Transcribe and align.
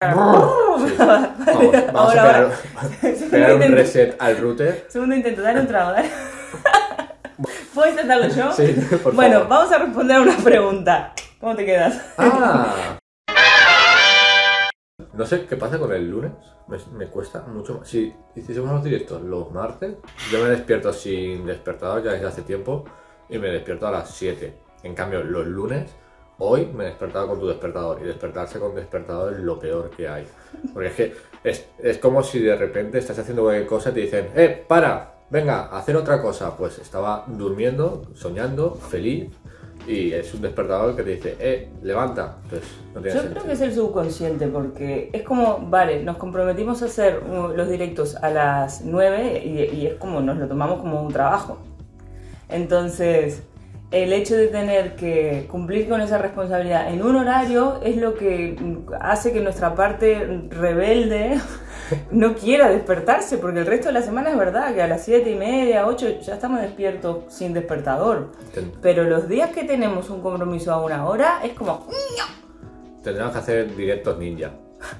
Vamos, 0.00 0.96
vamos 0.96 1.90
Ahora, 1.92 2.50
a 2.52 3.30
pegar, 3.32 3.54
un 3.56 3.62
reset 3.72 4.14
al 4.20 4.36
router. 4.38 4.86
Segundo 4.88 5.16
intento, 5.16 5.42
dale 5.42 5.58
un 5.62 5.66
trago, 5.66 5.90
dale. 5.90 6.08
¿Puedo 7.74 7.90
intentarlo 7.90 8.28
yo? 8.28 8.52
Sí, 8.52 8.76
por 9.02 9.12
bueno, 9.16 9.40
favor. 9.40 9.48
vamos 9.48 9.72
a 9.72 9.78
responder 9.78 10.16
a 10.18 10.20
una 10.20 10.36
pregunta. 10.36 11.14
¿Cómo 11.40 11.56
te 11.56 11.66
quedas? 11.66 12.00
Ah. 12.16 12.96
No 15.14 15.26
sé 15.26 15.46
qué 15.46 15.56
pasa 15.56 15.80
con 15.80 15.92
el 15.92 16.08
lunes. 16.08 16.30
Me, 16.68 16.78
me 16.96 17.06
cuesta 17.08 17.40
mucho 17.48 17.78
más. 17.80 17.88
Si 17.88 18.14
hiciésemos 18.36 18.70
los 18.70 18.84
directos 18.84 19.20
los 19.22 19.50
martes, 19.50 19.96
yo 20.30 20.44
me 20.44 20.50
despierto 20.50 20.92
sin 20.92 21.44
despertador 21.44 22.04
ya 22.04 22.12
desde 22.12 22.26
hace 22.28 22.42
tiempo 22.42 22.84
y 23.28 23.38
me 23.38 23.48
despierto 23.48 23.88
a 23.88 23.90
las 23.90 24.12
7. 24.14 24.56
En 24.84 24.94
cambio, 24.94 25.24
los 25.24 25.44
lunes, 25.44 25.90
hoy 26.38 26.66
me 26.66 26.84
he 26.84 26.86
despertado 26.88 27.28
con 27.28 27.40
tu 27.40 27.46
despertador 27.48 28.00
y 28.02 28.04
despertarse 28.06 28.58
con 28.58 28.74
despertador 28.74 29.34
es 29.34 29.40
lo 29.40 29.58
peor 29.58 29.90
que 29.90 30.08
hay. 30.08 30.26
Porque 30.72 30.88
es 30.88 30.94
que 30.94 31.14
es, 31.44 31.66
es 31.78 31.98
como 31.98 32.22
si 32.22 32.40
de 32.40 32.56
repente 32.56 32.98
estás 32.98 33.18
haciendo 33.18 33.42
cualquier 33.42 33.66
cosa 33.66 33.90
y 33.90 33.94
te 33.94 34.00
dicen, 34.00 34.28
¡eh, 34.34 34.64
para! 34.66 35.14
Venga, 35.30 35.66
a 35.66 35.78
hacer 35.78 35.94
otra 35.94 36.22
cosa. 36.22 36.56
Pues 36.56 36.78
estaba 36.78 37.24
durmiendo, 37.26 38.02
soñando, 38.14 38.74
feliz. 38.74 39.30
Y 39.86 40.12
es 40.12 40.34
un 40.34 40.42
despertador 40.42 40.94
que 40.96 41.02
te 41.02 41.10
dice, 41.10 41.36
eh, 41.38 41.68
levanta. 41.82 42.36
Entonces, 42.44 42.68
no 42.94 43.00
tiene 43.00 43.08
Yo 43.08 43.22
sentido. 43.22 43.30
creo 43.34 43.44
que 43.44 43.52
es 43.52 43.60
el 43.60 43.74
subconsciente 43.74 44.46
porque 44.48 45.10
es 45.12 45.22
como, 45.22 45.58
vale, 45.68 46.02
nos 46.02 46.16
comprometimos 46.18 46.82
a 46.82 46.86
hacer 46.86 47.22
los 47.24 47.68
directos 47.68 48.16
a 48.16 48.28
las 48.30 48.82
9 48.84 49.42
y, 49.44 49.76
y 49.76 49.86
es 49.86 49.94
como 49.94 50.20
nos 50.20 50.36
lo 50.36 50.46
tomamos 50.48 50.80
como 50.80 51.02
un 51.02 51.12
trabajo. 51.12 51.58
Entonces, 52.48 53.42
el 53.90 54.12
hecho 54.12 54.36
de 54.36 54.48
tener 54.48 54.96
que 54.96 55.46
cumplir 55.50 55.88
con 55.88 56.00
esa 56.00 56.18
responsabilidad 56.18 56.92
en 56.92 57.02
un 57.02 57.16
horario 57.16 57.80
es 57.82 57.96
lo 57.96 58.14
que 58.14 58.56
hace 59.00 59.32
que 59.32 59.40
nuestra 59.40 59.74
parte 59.74 60.42
rebelde 60.50 61.40
no 62.10 62.34
quiera 62.34 62.68
despertarse, 62.68 63.38
porque 63.38 63.60
el 63.60 63.66
resto 63.66 63.88
de 63.88 63.94
la 63.94 64.02
semana 64.02 64.30
es 64.30 64.36
verdad 64.36 64.74
que 64.74 64.82
a 64.82 64.86
las 64.86 65.04
7 65.04 65.30
y 65.30 65.34
media, 65.36 65.86
8 65.86 66.20
ya 66.20 66.34
estamos 66.34 66.60
despiertos 66.60 67.24
sin 67.28 67.54
despertador. 67.54 68.32
Pero 68.82 69.04
los 69.04 69.26
días 69.28 69.50
que 69.50 69.64
tenemos 69.64 70.10
un 70.10 70.20
compromiso 70.20 70.72
a 70.72 70.84
una 70.84 71.06
hora 71.06 71.40
es 71.42 71.52
como, 71.52 71.86
Tendríamos 73.02 73.32
que 73.32 73.38
hacer 73.38 73.74
directos 73.74 74.18
ninja. 74.18 74.50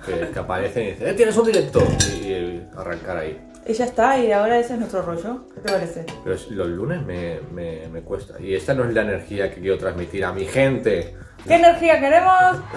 Que, 0.04 0.30
que 0.32 0.38
aparecen 0.38 0.82
y 0.82 0.91
dicen, 0.91 1.08
eh, 1.08 1.12
tienes 1.12 1.36
un 1.36 1.46
directo. 1.46 1.80
Y, 2.10 2.26
y 2.26 2.68
arrancar 2.76 3.18
ahí. 3.18 3.38
Ya 3.69 3.84
está, 3.84 4.19
y 4.19 4.33
ahora 4.33 4.58
ese 4.58 4.72
es 4.74 4.78
nuestro 4.78 5.02
rollo. 5.02 5.42
¿Qué 5.55 5.61
te 5.61 5.70
parece? 5.72 6.06
Pero 6.24 6.36
los 6.50 6.69
lunes 6.69 7.02
me, 7.05 7.38
me, 7.52 7.86
me 7.88 8.00
cuesta. 8.00 8.34
Y 8.41 8.55
esta 8.55 8.72
no 8.75 8.84
es 8.84 8.94
la 8.94 9.02
energía 9.02 9.52
que 9.55 9.60
quiero 9.60 9.77
transmitir 9.78 10.25
a 10.25 10.33
mi 10.33 10.47
gente. 10.47 11.14
¿Qué 11.47 11.55
energía 11.55 12.00
queremos? 12.00 12.34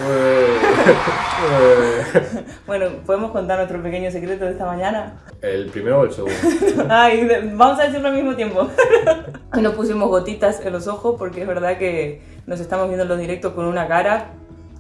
Eh, 1.44 2.04
eh. 2.14 2.44
Bueno, 2.68 2.88
¿podemos 3.06 3.32
contar 3.32 3.58
nuestro 3.58 3.82
pequeño 3.82 4.12
secreto 4.12 4.46
de 4.46 4.52
esta 4.52 4.66
mañana? 4.66 5.14
¿El 5.42 5.68
primero 5.68 6.02
o 6.02 6.04
el 6.06 6.12
segundo? 6.12 6.36
Ay, 6.90 7.28
vamos 7.54 7.80
a 7.80 7.84
decirlo 7.84 8.10
al 8.10 8.14
mismo 8.16 8.36
tiempo. 8.36 8.70
Nos 9.60 9.74
pusimos 9.74 10.08
gotitas 10.10 10.64
en 10.64 10.74
los 10.74 10.88
ojos 10.88 11.16
porque 11.18 11.42
es 11.42 11.48
verdad 11.48 11.78
que 11.78 12.22
nos 12.46 12.60
estamos 12.60 12.88
viendo 12.88 13.04
en 13.04 13.10
los 13.10 13.20
directos 13.20 13.54
con 13.54 13.66
una 13.66 13.88
cara. 13.88 14.32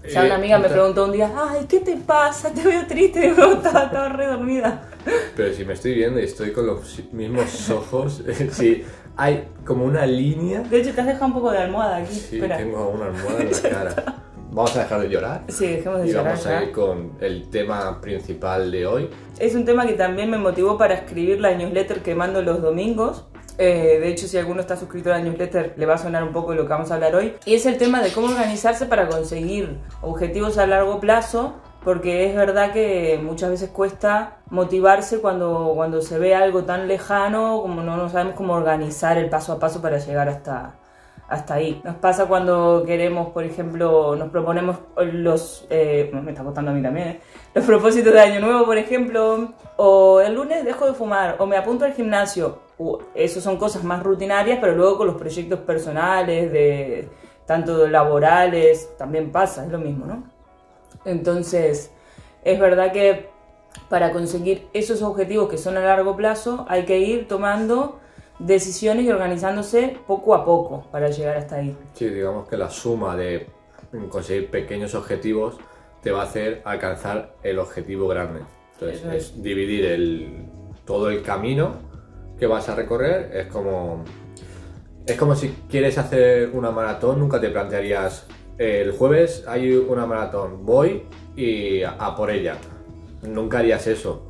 Ya 0.07 0.23
Eh, 0.23 0.25
una 0.25 0.35
amiga 0.35 0.57
me 0.59 0.69
preguntó 0.69 1.05
un 1.05 1.11
día, 1.11 1.31
ay, 1.35 1.65
¿qué 1.67 1.79
te 1.79 1.95
pasa? 1.97 2.51
Te 2.53 2.63
veo 2.63 2.85
triste. 2.87 3.27
Y 3.27 3.35
yo 3.35 3.53
estaba, 3.53 3.85
estaba 3.85 4.09
re 4.09 4.27
dormida. 4.27 4.87
Pero 5.35 5.53
si 5.53 5.65
me 5.65 5.73
estoy 5.73 5.93
viendo 5.95 6.19
y 6.19 6.23
estoy 6.23 6.51
con 6.51 6.67
los 6.67 7.01
mismos 7.11 7.69
ojos, 7.69 8.23
si 8.51 8.83
hay 9.17 9.47
como 9.65 9.85
una 9.85 10.05
línea. 10.05 10.61
De 10.61 10.81
hecho, 10.81 10.93
te 10.93 11.01
has 11.01 11.07
dejado 11.07 11.25
un 11.27 11.33
poco 11.33 11.51
de 11.51 11.59
almohada 11.59 11.97
aquí. 11.97 12.13
Sí, 12.13 12.35
Espera. 12.35 12.57
tengo 12.57 12.89
una 12.89 13.05
almohada 13.07 13.41
en 13.41 13.51
la 13.51 13.61
cara. 13.69 14.15
Vamos 14.53 14.75
a 14.75 14.79
dejar 14.83 15.01
de 15.01 15.09
llorar. 15.09 15.43
Sí, 15.47 15.65
dejemos 15.67 16.01
de 16.01 16.07
Y 16.07 16.11
llorar 16.11 16.25
vamos 16.33 16.43
ya. 16.43 16.59
a 16.59 16.63
ir 16.63 16.71
con 16.71 17.13
el 17.21 17.49
tema 17.49 18.01
principal 18.01 18.69
de 18.71 18.85
hoy. 18.85 19.09
Es 19.39 19.55
un 19.55 19.63
tema 19.63 19.87
que 19.87 19.93
también 19.93 20.29
me 20.29 20.37
motivó 20.37 20.77
para 20.77 20.93
escribir 20.95 21.39
la 21.39 21.53
newsletter 21.55 22.01
que 22.01 22.15
mando 22.15 22.41
los 22.41 22.61
domingos. 22.61 23.25
Eh, 23.57 23.99
de 24.01 24.09
hecho, 24.09 24.27
si 24.27 24.37
alguno 24.37 24.59
está 24.59 24.75
suscrito 24.75 25.09
a 25.13 25.17
la 25.17 25.23
newsletter, 25.23 25.75
le 25.77 25.85
va 25.85 25.93
a 25.93 25.97
sonar 25.97 26.23
un 26.23 26.33
poco 26.33 26.53
lo 26.53 26.63
que 26.63 26.69
vamos 26.69 26.91
a 26.91 26.95
hablar 26.95 27.15
hoy. 27.15 27.33
Y 27.45 27.53
es 27.53 27.65
el 27.65 27.77
tema 27.77 28.01
de 28.01 28.11
cómo 28.11 28.27
organizarse 28.27 28.85
para 28.87 29.07
conseguir 29.07 29.77
objetivos 30.01 30.57
a 30.57 30.67
largo 30.67 30.99
plazo. 30.99 31.53
Porque 31.83 32.29
es 32.29 32.35
verdad 32.35 32.73
que 32.73 33.19
muchas 33.23 33.49
veces 33.49 33.69
cuesta 33.71 34.37
motivarse 34.49 35.19
cuando, 35.19 35.71
cuando 35.73 36.01
se 36.01 36.19
ve 36.19 36.35
algo 36.35 36.63
tan 36.63 36.87
lejano, 36.87 37.59
como 37.61 37.81
no, 37.81 37.97
no 37.97 38.07
sabemos 38.07 38.35
cómo 38.35 38.53
organizar 38.53 39.17
el 39.17 39.29
paso 39.29 39.53
a 39.53 39.59
paso 39.59 39.81
para 39.81 39.97
llegar 39.97 40.29
hasta, 40.29 40.75
hasta 41.27 41.55
ahí. 41.55 41.81
Nos 41.83 41.95
pasa 41.95 42.27
cuando 42.27 42.83
queremos, 42.85 43.29
por 43.29 43.45
ejemplo, 43.45 44.15
nos 44.15 44.29
proponemos 44.29 44.77
los... 44.97 45.65
eh, 45.71 46.11
me 46.13 46.31
está 46.31 46.43
costando 46.43 46.69
a 46.69 46.73
mí 46.75 46.83
también, 46.83 47.07
¿eh? 47.07 47.21
Los 47.55 47.65
propósitos 47.65 48.13
de 48.13 48.19
Año 48.19 48.41
Nuevo, 48.41 48.63
por 48.65 48.77
ejemplo, 48.77 49.53
o 49.77 50.21
el 50.21 50.35
lunes 50.35 50.63
dejo 50.63 50.85
de 50.85 50.93
fumar, 50.93 51.37
o 51.39 51.47
me 51.47 51.57
apunto 51.57 51.85
al 51.85 51.93
gimnasio. 51.93 52.59
Uh, 52.77 52.99
son 53.27 53.57
cosas 53.57 53.83
más 53.83 54.03
rutinarias, 54.03 54.59
pero 54.61 54.75
luego 54.75 54.99
con 54.99 55.07
los 55.07 55.15
proyectos 55.15 55.59
personales, 55.61 56.51
de 56.51 57.09
tanto 57.47 57.87
laborales, 57.87 58.95
también 58.97 59.31
pasa, 59.31 59.65
es 59.65 59.71
lo 59.71 59.79
mismo, 59.79 60.05
¿no? 60.05 60.23
Entonces, 61.05 61.91
es 62.43 62.59
verdad 62.59 62.91
que 62.91 63.29
para 63.89 64.11
conseguir 64.11 64.67
esos 64.73 65.01
objetivos 65.01 65.49
que 65.49 65.57
son 65.57 65.77
a 65.77 65.81
largo 65.81 66.15
plazo 66.15 66.65
hay 66.67 66.85
que 66.85 66.99
ir 66.99 67.27
tomando 67.27 67.99
decisiones 68.39 69.05
y 69.05 69.11
organizándose 69.11 69.97
poco 70.07 70.35
a 70.35 70.43
poco 70.43 70.85
para 70.91 71.09
llegar 71.09 71.37
hasta 71.37 71.57
ahí. 71.57 71.77
Sí, 71.93 72.09
digamos 72.09 72.47
que 72.47 72.57
la 72.57 72.69
suma 72.69 73.15
de 73.15 73.47
conseguir 74.09 74.49
pequeños 74.49 74.95
objetivos 74.95 75.57
te 76.01 76.11
va 76.11 76.21
a 76.21 76.23
hacer 76.25 76.61
alcanzar 76.65 77.35
el 77.43 77.59
objetivo 77.59 78.07
grande. 78.07 78.41
Entonces, 78.73 79.13
es. 79.13 79.43
dividir 79.43 79.85
el, 79.85 80.45
todo 80.85 81.09
el 81.09 81.21
camino 81.21 81.75
que 82.39 82.47
vas 82.47 82.67
a 82.69 82.75
recorrer. 82.75 83.31
Es 83.35 83.47
como, 83.47 84.03
es 85.05 85.15
como 85.15 85.35
si 85.35 85.49
quieres 85.69 85.97
hacer 85.97 86.49
una 86.53 86.71
maratón, 86.71 87.19
nunca 87.19 87.39
te 87.39 87.49
plantearías, 87.49 88.25
el 88.61 88.91
jueves 88.91 89.43
hay 89.47 89.73
una 89.73 90.05
maratón, 90.05 90.63
voy 90.63 91.03
y 91.35 91.81
a, 91.81 92.13
por 92.15 92.29
ella. 92.29 92.57
Nunca 93.23 93.57
harías 93.57 93.87
eso. 93.87 94.27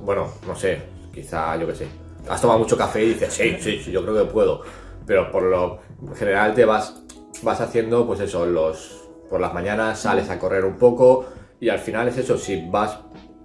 Bueno, 0.00 0.32
no 0.46 0.56
sé, 0.56 0.80
quizá, 1.12 1.54
yo 1.56 1.66
qué 1.66 1.74
sé. 1.74 1.86
Has 2.30 2.40
tomado 2.40 2.58
mucho 2.60 2.78
café 2.78 3.04
y 3.04 3.08
dices, 3.08 3.30
sí, 3.34 3.56
sí, 3.60 3.78
sí, 3.78 3.92
yo 3.92 4.02
creo 4.02 4.24
que 4.24 4.32
puedo. 4.32 4.62
Pero 5.06 5.30
por 5.30 5.42
lo 5.42 5.80
general 6.14 6.54
te 6.54 6.64
vas, 6.64 7.02
vas 7.42 7.60
haciendo, 7.60 8.06
pues 8.06 8.20
eso, 8.20 8.46
los, 8.46 9.04
por 9.28 9.38
las 9.38 9.52
mañanas 9.52 9.98
sales 9.98 10.30
a 10.30 10.38
correr 10.38 10.64
un 10.64 10.78
poco 10.78 11.26
y 11.60 11.68
al 11.68 11.78
final 11.78 12.08
es 12.08 12.16
eso, 12.16 12.38
si 12.38 12.66
vas 12.70 12.98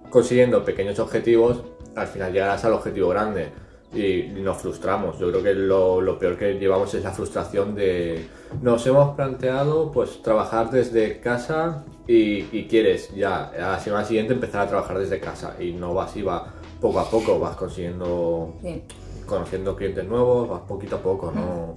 consiguiendo 0.08 0.64
pequeños 0.64 0.98
objetivos, 1.00 1.64
al 1.96 2.06
final 2.06 2.32
llegarás 2.32 2.64
al 2.64 2.72
objetivo 2.72 3.10
grande 3.10 3.52
y 3.94 4.32
nos 4.40 4.58
frustramos. 4.58 5.18
Yo 5.18 5.30
creo 5.30 5.42
que 5.42 5.54
lo, 5.54 6.00
lo 6.00 6.18
peor 6.18 6.36
que 6.36 6.54
llevamos 6.54 6.92
es 6.94 7.04
la 7.04 7.12
frustración 7.12 7.74
de 7.74 8.26
nos 8.62 8.86
hemos 8.86 9.14
planteado 9.16 9.90
pues 9.92 10.22
trabajar 10.22 10.70
desde 10.70 11.20
casa 11.20 11.84
y, 12.06 12.46
y 12.56 12.66
quieres 12.68 13.14
ya 13.14 13.44
a 13.46 13.72
la 13.72 13.80
semana 13.80 14.04
siguiente 14.04 14.32
empezar 14.34 14.62
a 14.62 14.68
trabajar 14.68 14.98
desde 14.98 15.18
casa 15.20 15.56
y 15.60 15.72
no 15.72 15.94
vas 15.94 16.16
y 16.16 16.22
va 16.22 16.52
poco 16.80 17.00
a 17.00 17.08
poco, 17.10 17.38
vas 17.38 17.56
consiguiendo, 17.56 18.54
Sí. 18.62 18.82
conociendo 19.26 19.74
clientes 19.74 20.04
nuevos, 20.06 20.48
vas 20.48 20.60
poquito 20.62 20.96
a 20.96 20.98
poco, 20.98 21.32
¿no? 21.32 21.74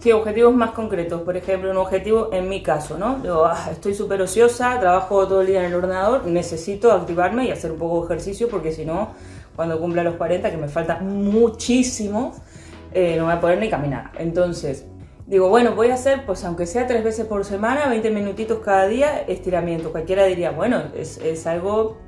Sí, 0.00 0.12
objetivos 0.12 0.54
más 0.54 0.70
concretos. 0.70 1.22
Por 1.22 1.36
ejemplo, 1.36 1.70
un 1.72 1.76
objetivo 1.76 2.30
en 2.32 2.48
mi 2.48 2.62
caso, 2.62 2.96
¿no? 2.98 3.18
Digo, 3.20 3.44
ah, 3.44 3.68
estoy 3.72 3.94
súper 3.94 4.22
ociosa, 4.22 4.78
trabajo 4.78 5.26
todo 5.26 5.40
el 5.40 5.48
día 5.48 5.60
en 5.60 5.66
el 5.66 5.74
ordenador, 5.74 6.24
necesito 6.26 6.92
activarme 6.92 7.46
y 7.46 7.50
hacer 7.50 7.72
un 7.72 7.78
poco 7.78 8.00
de 8.00 8.04
ejercicio 8.14 8.48
porque 8.48 8.70
si 8.72 8.84
no, 8.84 9.08
cuando 9.58 9.80
cumpla 9.80 10.04
los 10.04 10.14
40, 10.14 10.52
que 10.52 10.56
me 10.56 10.68
falta 10.68 11.00
muchísimo, 11.00 12.32
eh, 12.92 13.16
no 13.16 13.24
voy 13.24 13.32
a 13.32 13.40
poder 13.40 13.58
ni 13.58 13.68
caminar. 13.68 14.12
Entonces, 14.16 14.86
digo, 15.26 15.48
bueno, 15.48 15.74
voy 15.74 15.88
a 15.90 15.94
hacer, 15.94 16.24
pues 16.26 16.44
aunque 16.44 16.64
sea 16.64 16.86
tres 16.86 17.02
veces 17.02 17.26
por 17.26 17.44
semana, 17.44 17.88
20 17.88 18.08
minutitos 18.12 18.60
cada 18.60 18.86
día, 18.86 19.22
estiramiento. 19.22 19.90
Cualquiera 19.90 20.26
diría, 20.26 20.52
bueno, 20.52 20.84
es, 20.94 21.44
algo 21.48 21.98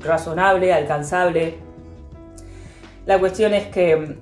razonable, 0.00 0.72
alcanzable, 0.72 1.58
la 3.06 3.20
cuestión 3.20 3.54
es 3.54 3.68
que 3.68 4.16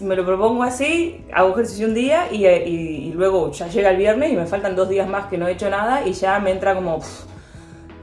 me 0.00 0.16
lo 0.16 0.24
propongo 0.24 0.62
así, 0.62 1.22
hago 1.34 1.50
ejercicio 1.50 1.86
un 1.86 1.92
día 1.92 2.32
y, 2.32 3.12
luego 3.12 3.52
ya 3.52 3.68
llega 3.68 3.90
el 3.90 3.98
viernes 3.98 4.32
y 4.32 4.36
me 4.36 4.46
faltan 4.46 4.74
dos 4.74 4.88
días 4.88 5.06
más 5.06 5.26
que 5.26 5.36
no 5.36 5.48
he 5.48 5.52
hecho 5.52 5.68
nada 5.68 6.06
y 6.06 6.14
ya 6.14 6.38
me 6.38 6.50
entra 6.50 6.74
como, 6.74 6.96
pf, 6.96 7.26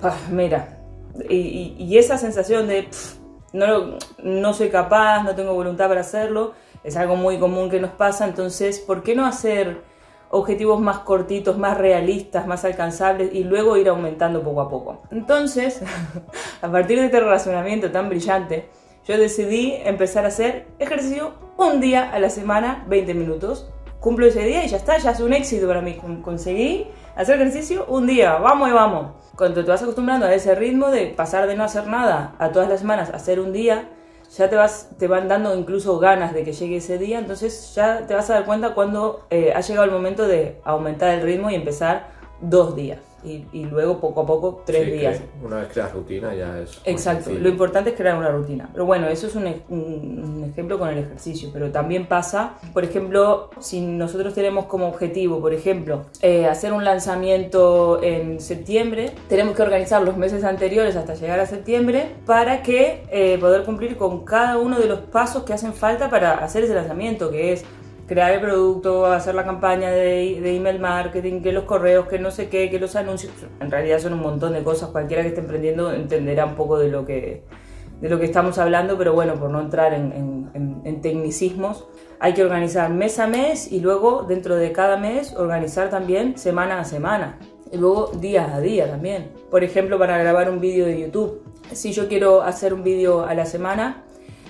ah, 0.04 0.18
mira, 0.30 0.78
y, 1.28 1.98
esa 1.98 2.20
sensación 2.20 2.68
de 2.68 2.84
pf, 2.84 3.23
no, 3.54 3.98
no 4.22 4.54
soy 4.54 4.70
capaz, 4.70 5.24
no 5.24 5.36
tengo 5.36 5.54
voluntad 5.54 5.88
para 5.88 6.02
hacerlo, 6.02 6.54
es 6.84 6.98
algo 6.98 7.16
muy 7.16 7.40
común 7.40 7.70
que 7.70 7.80
nos 7.80 7.92
pasa, 7.92 8.26
entonces, 8.26 8.80
¿por 8.80 9.04
qué 9.04 9.16
no 9.16 9.26
hacer 9.26 9.82
objetivos 10.32 10.80
más 10.82 11.00
cortitos, 11.00 11.58
más 11.58 11.78
realistas, 11.78 12.48
más 12.48 12.66
alcanzables 12.66 13.34
y 13.34 13.44
luego 13.44 13.78
ir 13.78 13.88
aumentando 13.90 14.42
poco 14.44 14.62
a 14.62 14.70
poco? 14.70 15.02
Entonces, 15.12 15.82
a 16.62 16.72
partir 16.72 17.00
de 17.00 17.06
este 17.06 17.20
razonamiento 17.20 17.92
tan 17.92 18.10
brillante, 18.10 18.68
yo 19.06 19.18
decidí 19.18 19.74
empezar 19.84 20.26
a 20.26 20.30
hacer 20.30 20.68
ejercicio 20.80 21.34
un 21.58 21.80
día 21.82 22.10
a 22.12 22.20
la 22.20 22.30
semana, 22.30 22.84
20 22.88 23.14
minutos. 23.14 23.70
Cumplo 24.00 24.26
ese 24.26 24.44
día 24.46 24.66
y 24.66 24.68
ya 24.68 24.78
está, 24.78 24.98
ya 24.98 25.12
es 25.12 25.20
un 25.20 25.34
éxito 25.34 25.68
para 25.68 25.82
mí. 25.82 25.96
Con- 25.96 26.22
Conseguí 26.22 26.88
Hacer 27.16 27.36
ejercicio 27.36 27.86
un 27.88 28.08
día, 28.08 28.38
vamos 28.40 28.70
y 28.70 28.72
vamos. 28.72 29.12
Cuando 29.36 29.64
te 29.64 29.70
vas 29.70 29.84
acostumbrando 29.84 30.26
a 30.26 30.34
ese 30.34 30.56
ritmo 30.56 30.90
de 30.90 31.08
pasar 31.08 31.48
de 31.48 31.56
no 31.56 31.64
hacer 31.64 31.86
nada 31.86 32.34
a 32.40 32.52
todas 32.52 32.68
las 32.68 32.80
semanas 32.80 33.12
hacer 33.12 33.40
un 33.40 33.54
día, 33.54 33.88
ya 34.36 34.50
te, 34.50 34.56
vas, 34.56 34.90
te 34.98 35.08
van 35.08 35.28
dando 35.28 35.56
incluso 35.56 36.00
ganas 36.00 36.34
de 36.34 36.44
que 36.44 36.54
llegue 36.54 36.78
ese 36.78 36.98
día, 36.98 37.20
entonces 37.20 37.76
ya 37.76 38.08
te 38.08 38.16
vas 38.16 38.32
a 38.32 38.34
dar 38.34 38.46
cuenta 38.46 38.74
cuando 38.74 39.28
eh, 39.30 39.54
ha 39.56 39.62
llegado 39.62 39.86
el 39.86 39.92
momento 39.92 40.28
de 40.28 40.60
aumentar 40.64 41.10
el 41.10 41.22
ritmo 41.22 41.52
y 41.52 41.56
empezar 41.56 42.08
dos 42.42 42.76
días 42.76 43.13
y, 43.24 43.66
luego 43.66 44.00
poco 44.00 44.22
a 44.22 44.26
poco 44.26 44.64
tres 44.66 44.92
días. 44.92 45.22
Una 45.44 45.58
vez 45.58 45.68
creas 45.72 45.94
rutina 45.94 46.34
ya 46.36 46.60
es. 46.60 46.82
Exacto, 46.86 47.32
lo 47.32 47.50
importante 47.50 47.92
es 47.92 47.96
crear 47.96 48.18
una 48.18 48.30
rutina. 48.30 48.70
Pero 48.72 48.86
bueno, 48.86 49.08
eso 49.08 49.28
es 49.28 49.36
un, 49.36 49.48
ejemplo 50.44 50.78
con 50.78 50.90
el 50.90 51.00
ejercicio, 51.00 51.50
pero 51.52 51.72
también 51.72 52.08
pasa, 52.08 52.56
por 52.74 52.84
ejemplo, 52.84 53.50
si 53.60 53.82
nosotros 53.82 54.34
tenemos 54.34 54.66
como 54.66 54.88
objetivo, 54.88 55.40
por 55.40 55.54
ejemplo, 55.54 56.06
eh, 56.22 56.46
hacer 56.46 56.74
un 56.74 56.84
lanzamiento 56.84 58.02
en 58.04 58.40
septiembre, 58.40 59.12
tenemos 59.30 59.56
que 59.56 59.62
organizar 59.62 60.02
los 60.02 60.18
meses 60.18 60.44
anteriores 60.44 60.96
hasta 60.96 61.16
llegar 61.16 61.40
a 61.40 61.46
septiembre 61.46 62.16
para 62.26 62.62
que 62.62 63.04
eh, 63.12 63.38
poder 63.40 63.64
cumplir 63.64 63.98
con 63.98 64.26
cada 64.26 64.58
uno 64.58 64.80
de 64.80 64.88
los 64.88 65.00
pasos 65.00 65.44
que 65.44 65.54
hacen 65.54 65.74
falta 65.74 66.10
para 66.10 66.44
hacer 66.44 66.64
ese 66.64 66.74
lanzamiento, 66.74 67.32
que 67.32 67.54
es 67.54 67.66
crear 68.08 68.32
el 68.34 68.42
producto, 68.42 69.06
hacer 69.06 69.36
la 69.36 69.46
campaña 69.46 69.92
de, 69.92 70.56
email 70.56 70.80
marketing, 70.80 71.42
que 71.42 71.52
los 71.52 71.64
correos, 71.64 72.08
que 72.08 72.20
no 72.20 72.32
sé 72.32 72.50
qué, 72.50 72.70
que 72.70 72.80
los 72.80 72.96
anuncios. 72.96 73.34
En 73.60 73.72
realidad 73.72 74.00
son 74.00 74.14
un 74.14 74.22
montón 74.22 74.54
de 74.54 74.64
cosas. 74.64 74.90
Cualquiera 74.90 75.24
que 75.24 75.30
esté 75.30 75.42
emprendiendo 75.42 75.92
entenderá 75.92 76.46
un 76.46 76.56
poco 76.56 76.78
de 76.78 76.90
lo 76.90 77.06
que, 77.06 77.44
de 78.02 78.10
lo 78.10 78.20
que 78.20 78.26
estamos 78.26 78.58
hablando, 78.58 78.98
pero 78.98 79.14
bueno, 79.14 79.36
por 79.36 79.50
no 79.50 79.62
entrar 79.62 79.94
en, 79.94 80.52
en 80.84 81.02
tecnicismos, 81.02 81.88
hay 82.20 82.34
que 82.34 82.44
organizar 82.44 82.90
mes 82.90 83.20
a 83.20 83.28
mes 83.28 83.72
y 83.72 83.80
luego 83.80 84.24
dentro 84.24 84.56
de 84.56 84.72
cada 84.72 84.98
mes 84.98 85.34
organizar 85.36 85.90
también 85.90 86.38
semana 86.38 86.80
a 86.80 86.86
semana. 86.86 87.40
Y 87.72 87.78
luego 87.78 88.12
día 88.20 88.56
a 88.56 88.62
día 88.62 88.88
también. 88.88 89.32
Por 89.50 89.64
ejemplo, 89.64 89.98
para 89.98 90.18
grabar 90.20 90.50
un 90.50 90.60
vídeo 90.60 90.86
de 90.86 91.00
YouTube. 91.00 91.42
Si 91.72 91.92
yo 91.92 92.08
quiero 92.08 92.44
hacer 92.44 92.74
un 92.74 92.84
vídeo 92.84 93.26
a 93.26 93.34
la 93.34 93.46
semana, 93.46 94.04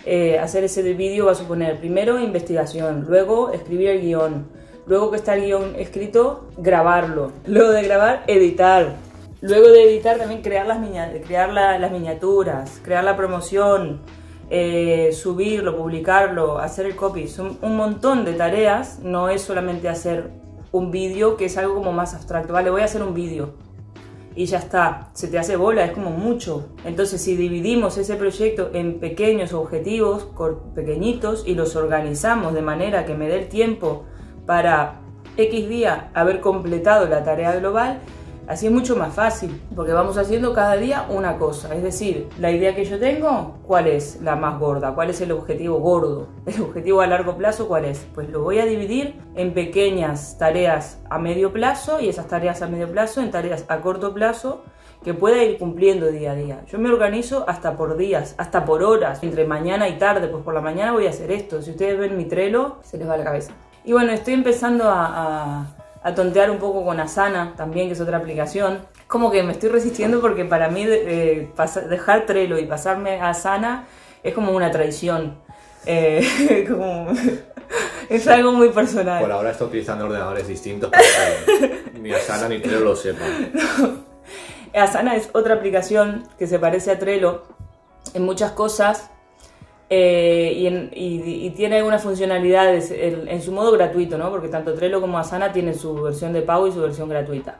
eh, 0.05 0.37
hacer 0.39 0.63
ese 0.63 0.81
vídeo 0.93 1.25
va 1.25 1.31
a 1.31 1.35
suponer 1.35 1.79
primero 1.79 2.19
investigación, 2.19 3.05
luego 3.07 3.51
escribir 3.51 3.89
el 3.89 4.01
guion, 4.01 4.47
luego 4.85 5.11
que 5.11 5.17
está 5.17 5.35
el 5.35 5.45
guion 5.45 5.75
escrito, 5.77 6.49
grabarlo, 6.57 7.31
luego 7.47 7.71
de 7.71 7.83
grabar, 7.83 8.23
editar, 8.27 8.95
luego 9.41 9.69
de 9.69 9.83
editar 9.83 10.17
también 10.17 10.41
crear 10.41 10.67
las, 10.67 10.79
crear 11.25 11.51
las 11.53 11.91
miniaturas, 11.91 12.81
crear 12.83 13.03
la 13.03 13.15
promoción, 13.15 14.01
eh, 14.49 15.11
subirlo, 15.13 15.77
publicarlo, 15.77 16.59
hacer 16.59 16.85
el 16.85 16.95
copy. 16.95 17.27
Son 17.27 17.57
un 17.61 17.77
montón 17.77 18.25
de 18.25 18.33
tareas, 18.33 18.99
no 18.99 19.29
es 19.29 19.41
solamente 19.41 19.87
hacer 19.87 20.31
un 20.71 20.91
vídeo, 20.91 21.37
que 21.37 21.45
es 21.45 21.57
algo 21.57 21.75
como 21.75 21.93
más 21.93 22.13
abstracto. 22.13 22.51
Vale, 22.51 22.69
voy 22.69 22.81
a 22.81 22.85
hacer 22.85 23.03
un 23.03 23.13
vídeo 23.13 23.53
y 24.35 24.45
ya 24.45 24.57
está, 24.57 25.09
se 25.13 25.27
te 25.27 25.37
hace 25.37 25.55
bola, 25.55 25.85
es 25.85 25.91
como 25.91 26.09
mucho. 26.09 26.69
Entonces 26.85 27.21
si 27.21 27.35
dividimos 27.35 27.97
ese 27.97 28.15
proyecto 28.15 28.71
en 28.73 28.99
pequeños 28.99 29.53
objetivos, 29.53 30.27
pequeñitos, 30.75 31.43
y 31.45 31.55
los 31.55 31.75
organizamos 31.75 32.53
de 32.53 32.61
manera 32.61 33.05
que 33.05 33.15
me 33.15 33.27
dé 33.27 33.39
el 33.39 33.49
tiempo 33.49 34.03
para 34.45 34.99
X 35.37 35.69
día 35.69 36.11
haber 36.13 36.39
completado 36.41 37.07
la 37.07 37.23
tarea 37.23 37.55
global, 37.55 37.99
Así 38.47 38.67
es 38.67 38.71
mucho 38.71 38.95
más 38.95 39.13
fácil, 39.13 39.61
porque 39.75 39.93
vamos 39.93 40.17
haciendo 40.17 40.53
cada 40.53 40.75
día 40.75 41.05
una 41.09 41.37
cosa. 41.37 41.73
Es 41.73 41.81
decir, 41.81 42.27
la 42.39 42.51
idea 42.51 42.75
que 42.75 42.83
yo 42.83 42.99
tengo, 42.99 43.59
¿cuál 43.65 43.87
es 43.87 44.21
la 44.21 44.35
más 44.35 44.59
gorda? 44.59 44.93
¿Cuál 44.93 45.09
es 45.09 45.21
el 45.21 45.31
objetivo 45.31 45.79
gordo? 45.79 46.27
¿El 46.45 46.61
objetivo 46.61 47.01
a 47.01 47.07
largo 47.07 47.37
plazo 47.37 47.67
cuál 47.67 47.85
es? 47.85 48.05
Pues 48.13 48.29
lo 48.29 48.41
voy 48.41 48.59
a 48.59 48.65
dividir 48.65 49.15
en 49.35 49.53
pequeñas 49.53 50.37
tareas 50.37 50.99
a 51.09 51.19
medio 51.19 51.53
plazo 51.53 51.99
y 51.99 52.09
esas 52.09 52.27
tareas 52.27 52.61
a 52.61 52.67
medio 52.67 52.91
plazo 52.91 53.21
en 53.21 53.31
tareas 53.31 53.65
a 53.67 53.81
corto 53.81 54.13
plazo 54.13 54.63
que 55.03 55.13
pueda 55.13 55.43
ir 55.43 55.57
cumpliendo 55.57 56.07
día 56.07 56.31
a 56.31 56.35
día. 56.35 56.65
Yo 56.67 56.79
me 56.79 56.89
organizo 56.89 57.45
hasta 57.47 57.75
por 57.75 57.97
días, 57.97 58.35
hasta 58.37 58.63
por 58.65 58.83
horas, 58.83 59.21
entre 59.21 59.45
mañana 59.45 59.89
y 59.89 59.97
tarde, 59.97 60.27
pues 60.27 60.43
por 60.43 60.53
la 60.53 60.61
mañana 60.61 60.93
voy 60.93 61.07
a 61.07 61.09
hacer 61.09 61.31
esto. 61.31 61.61
Si 61.61 61.71
ustedes 61.71 61.99
ven 61.99 62.15
mi 62.15 62.25
trelo, 62.25 62.77
se 62.83 62.97
les 62.97 63.07
va 63.07 63.17
la 63.17 63.25
cabeza. 63.25 63.51
Y 63.83 63.91
bueno, 63.91 64.13
estoy 64.13 64.33
empezando 64.33 64.85
a 64.85 65.03
a 65.03 65.82
tontear 66.15 66.51
un 66.51 66.57
poco 66.57 66.83
con 66.83 66.99
Asana 66.99 67.53
también, 67.55 67.87
que 67.87 67.93
es 67.93 68.01
otra 68.01 68.17
aplicación. 68.17 68.79
Como 69.07 69.31
que 69.31 69.43
me 69.43 69.53
estoy 69.53 69.69
resistiendo 69.69 70.19
porque 70.19 70.45
para 70.45 70.69
mí 70.69 70.85
eh, 70.87 71.49
dejar 71.89 72.25
Trello 72.25 72.57
y 72.57 72.65
pasarme 72.65 73.21
a 73.21 73.29
Asana 73.29 73.85
es 74.21 74.33
como 74.33 74.51
una 74.51 74.69
traición. 74.71 75.37
Eh, 75.85 76.67
es 78.09 78.27
algo 78.27 78.51
muy 78.51 78.69
personal. 78.69 79.21
Por 79.21 79.31
ahora 79.31 79.51
estoy 79.51 79.67
utilizando 79.67 80.05
ordenadores 80.05 80.47
distintos 80.47 80.91
porque 80.91 81.83
ni 81.99 82.11
Asana 82.11 82.49
ni 82.49 82.59
Trello 82.59 82.81
lo 82.81 82.95
sepan. 82.95 83.51
Asana 84.73 85.15
es 85.15 85.29
otra 85.33 85.55
aplicación 85.55 86.27
que 86.37 86.47
se 86.47 86.59
parece 86.59 86.91
a 86.91 86.99
Trello 86.99 87.43
en 88.13 88.23
muchas 88.23 88.51
cosas 88.51 89.09
eh, 89.95 90.89
y, 90.95 91.49
tiene 91.51 91.77
algunas 91.77 92.01
funcionalidades 92.01 92.91
en, 92.91 93.41
su 93.41 93.51
modo 93.51 93.71
gratuito, 93.71 94.17
¿no? 94.17 94.31
Porque 94.31 94.47
tanto 94.47 94.73
Trello 94.73 94.99
como 94.99 95.19
Asana 95.19 95.51
tienen 95.51 95.75
su 95.75 95.93
versión 96.01 96.33
de 96.33 96.41
pago 96.41 96.67
y 96.67 96.71
su 96.71 96.81
versión 96.81 97.07
gratuita. 97.09 97.59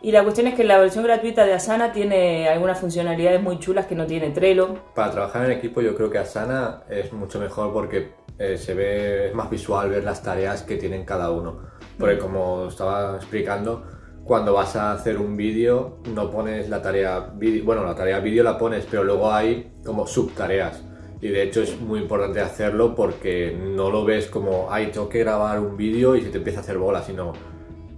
Y 0.00 0.12
la 0.12 0.22
cuestión 0.22 0.46
es 0.46 0.54
que 0.54 0.62
la 0.62 0.78
versión 0.78 1.02
gratuita 1.02 1.44
de 1.44 1.54
Asana 1.54 1.92
tiene 1.92 2.48
algunas 2.48 2.78
funcionalidades 2.78 3.42
muy 3.42 3.58
chulas 3.58 3.86
que 3.86 3.96
no 3.96 4.06
tiene 4.06 4.30
Trello. 4.30 4.76
Para 4.94 5.10
trabajar 5.10 5.46
en 5.46 5.52
equipo 5.52 5.80
yo 5.80 5.96
creo 5.96 6.08
que 6.08 6.18
Asana 6.18 6.84
es 6.88 7.12
mucho 7.12 7.40
mejor 7.40 7.72
porque 7.72 8.12
eh, 8.38 8.56
se 8.56 8.74
ve, 8.74 9.28
es 9.28 9.34
más 9.34 9.50
visual 9.50 9.90
ver 9.90 10.04
las 10.04 10.22
tareas 10.22 10.62
que 10.62 10.76
tienen 10.76 11.04
cada 11.04 11.32
uno. 11.32 11.58
Porque 11.98 12.14
mm. 12.14 12.20
como 12.20 12.66
estaba 12.68 13.16
explicando, 13.16 13.82
cuando 14.24 14.52
vas 14.52 14.76
a 14.76 14.92
hacer 14.92 15.18
un 15.18 15.36
vídeo 15.36 15.98
no 16.14 16.30
pones 16.30 16.68
la 16.68 16.80
tarea 16.80 17.30
vídeo, 17.34 17.64
bueno, 17.64 17.84
la 17.84 17.94
tarea 17.96 18.20
vídeo 18.20 18.44
la 18.44 18.56
pones, 18.56 18.86
pero 18.88 19.02
luego 19.02 19.32
hay 19.32 19.72
como 19.84 20.06
subtareas. 20.06 20.82
Y 21.20 21.28
de 21.28 21.42
hecho 21.42 21.62
es 21.62 21.80
muy 21.80 22.00
importante 22.00 22.40
hacerlo 22.40 22.94
porque 22.94 23.56
no 23.58 23.90
lo 23.90 24.04
ves 24.04 24.26
como, 24.26 24.68
ay, 24.70 24.90
tengo 24.92 25.08
que 25.08 25.20
grabar 25.20 25.60
un 25.60 25.76
vídeo 25.76 26.14
y 26.14 26.22
se 26.22 26.30
te 26.30 26.38
empieza 26.38 26.60
a 26.60 26.62
hacer 26.62 26.78
bola, 26.78 27.02
sino 27.02 27.32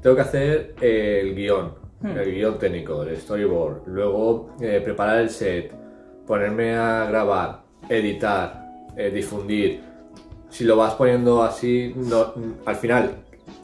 tengo 0.00 0.14
que 0.14 0.22
hacer 0.22 0.74
el 0.80 1.34
guion, 1.34 1.72
hmm. 2.00 2.06
el 2.16 2.34
guion 2.34 2.58
técnico, 2.58 3.02
el 3.02 3.16
storyboard, 3.16 3.82
luego 3.86 4.50
eh, 4.60 4.80
preparar 4.84 5.20
el 5.20 5.30
set, 5.30 5.72
ponerme 6.26 6.76
a 6.76 7.06
grabar, 7.06 7.62
editar, 7.88 8.66
eh, 8.96 9.10
difundir. 9.10 9.80
Si 10.48 10.64
lo 10.64 10.76
vas 10.76 10.94
poniendo 10.94 11.42
así, 11.42 11.92
no, 11.96 12.32
al 12.64 12.76
final 12.76 13.16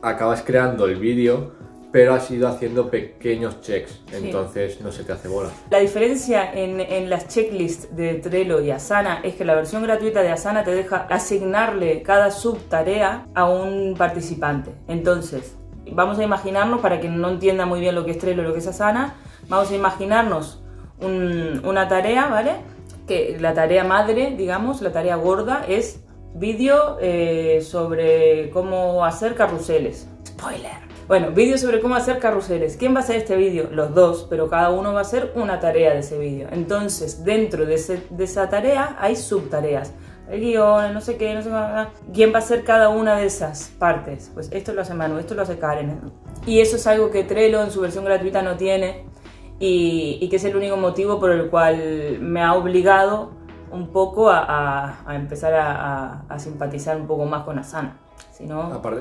acabas 0.03 0.43
creando 0.43 0.87
el 0.87 0.97
vídeo 0.97 1.53
pero 1.95 2.13
has 2.13 2.29
ido 2.33 2.49
haciendo 2.49 2.91
pequeños 2.91 3.61
checks, 3.61 4.03
entonces 4.11 4.81
no 4.81 4.91
se 4.91 5.05
te 5.05 5.13
hace 5.13 5.29
bola. 5.29 5.51
La 5.71 5.79
diferencia 5.79 6.53
en, 6.53 7.09
las 7.09 7.29
checklists 7.29 7.95
de 7.95 8.15
Trello 8.15 8.61
y 8.61 8.73
Asana 8.73 9.21
es 9.23 9.37
que 9.37 9.45
la 9.45 9.55
versión 9.55 9.85
gratuita 9.85 10.21
de 10.21 10.33
Asana 10.33 10.65
te 10.65 10.73
deja 10.73 11.07
asignarle 11.09 12.03
cada 12.03 12.33
subtarea 12.33 13.29
a 13.33 13.49
un 13.49 13.95
participante. 13.97 14.73
Entonces, 14.89 15.57
vamos 15.93 16.19
a 16.19 16.25
imaginarnos, 16.25 16.81
para 16.81 16.99
quien 16.99 17.21
no 17.21 17.31
entienda 17.31 17.65
muy 17.65 17.79
bien 17.79 17.95
lo 17.95 18.05
que 18.05 18.11
es 18.11 18.19
Trello 18.19 18.43
y 18.43 18.47
lo 18.47 18.53
que 18.53 18.59
es 18.59 18.67
Asana, 18.67 19.15
vamos 19.47 19.71
a 19.71 19.77
imaginarnos 19.77 20.65
una 20.99 21.87
tarea, 21.87 22.27
¿vale? 22.27 22.55
Que 23.07 23.37
la 23.39 23.55
tarea 23.55 23.85
madre, 23.85 24.35
digamos, 24.37 24.83
la 24.83 24.91
tarea 24.91 25.15
gorda 25.15 25.65
es 25.69 26.01
vídeo 26.35 26.99
eh, 27.01 27.61
sobre 27.65 28.51
cómo 28.51 29.05
hacer 29.05 29.37
carruseles. 29.37 30.09
Spoiler. 30.27 30.94
Bueno, 31.07 31.33
vídeo 31.33 31.59
sobre 31.59 31.81
cómo 31.81 31.97
hacer 31.97 32.19
carruseles. 32.19 32.79
¿Quién 32.79 32.95
va 32.95 33.01
a 33.01 33.03
hacer 33.03 33.17
este 33.17 33.37
vídeo? 33.37 33.69
Los 33.71 33.95
dos, 33.95 34.27
pero 34.31 34.49
cada 34.49 34.71
uno 34.71 34.95
va 34.95 35.01
a 35.01 35.03
hacer 35.03 35.33
una 35.35 35.61
tarea 35.61 35.93
de 35.93 35.99
ese 35.99 36.19
vídeo. 36.19 36.49
Entonces, 36.51 37.25
dentro 37.25 37.67
de, 37.67 37.75
esa 37.75 38.49
tarea 38.49 38.97
hay 38.99 39.15
subtareas. 39.15 39.93
El 40.31 40.41
guion, 40.41 40.95
no 40.95 41.03
sé 41.03 41.19
qué, 41.19 41.35
no 41.35 41.43
sé 41.43 41.51
qué. 41.51 42.13
¿Quién 42.15 42.33
va 42.33 42.37
a 42.37 42.39
hacer 42.39 42.65
cada 42.65 42.89
una 42.89 43.19
de 43.19 43.27
esas 43.27 43.71
partes? 43.79 44.31
Pues 44.33 44.49
esto 44.51 44.73
lo 44.73 44.81
hace 44.81 44.95
Manu, 44.95 45.19
esto 45.19 45.35
lo 45.35 45.43
hace 45.43 45.59
Karen. 45.59 46.01
Y 46.47 46.61
eso 46.61 46.77
es 46.77 46.87
algo 46.87 47.11
que 47.11 47.23
Trello 47.23 47.63
en 47.63 47.71
su 47.71 47.83
versión 47.83 48.07
gratuita 48.07 48.41
no 48.41 48.57
tiene 48.57 49.05
y, 49.59 50.27
que 50.31 50.37
es 50.37 50.45
el 50.45 50.57
único 50.57 50.79
motivo 50.79 51.21
por 51.21 51.33
el 51.33 51.51
cual 51.51 52.19
me 52.21 52.43
ha 52.43 52.55
obligado 52.55 53.33
un 53.71 53.89
poco 53.89 54.31
a, 54.31 55.05
empezar 55.11 55.53
a, 55.53 56.25
a 56.31 56.39
simpatizar 56.39 56.97
un 56.97 57.07
poco 57.07 57.27
más 57.27 57.45
con 57.45 57.59
Asana 57.59 57.99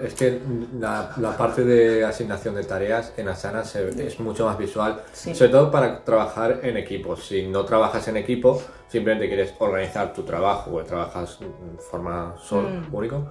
es 0.03 0.13
que 0.13 0.41
la, 0.79 1.35
parte 1.37 1.63
de 1.63 2.05
asignación 2.05 2.55
de 2.55 2.63
tareas 2.63 3.13
en 3.17 3.27
Asana 3.27 3.63
es 3.63 4.19
mucho 4.19 4.45
más 4.45 4.57
visual, 4.57 5.01
sobre 5.13 5.49
todo 5.49 5.71
para 5.71 6.03
trabajar 6.03 6.59
en 6.63 6.77
equipo. 6.77 7.15
Si 7.15 7.47
no 7.47 7.65
trabajas 7.65 8.07
en 8.07 8.17
equipo, 8.17 8.61
simplemente 8.87 9.27
quieres 9.27 9.53
organizar 9.59 10.13
tu 10.13 10.23
trabajo 10.23 10.71
o 10.71 10.83
trabajas 10.83 11.39
de 11.39 11.81
forma 11.81 12.35
solo, 12.37 12.69
mm. 12.69 12.93
único 12.93 13.25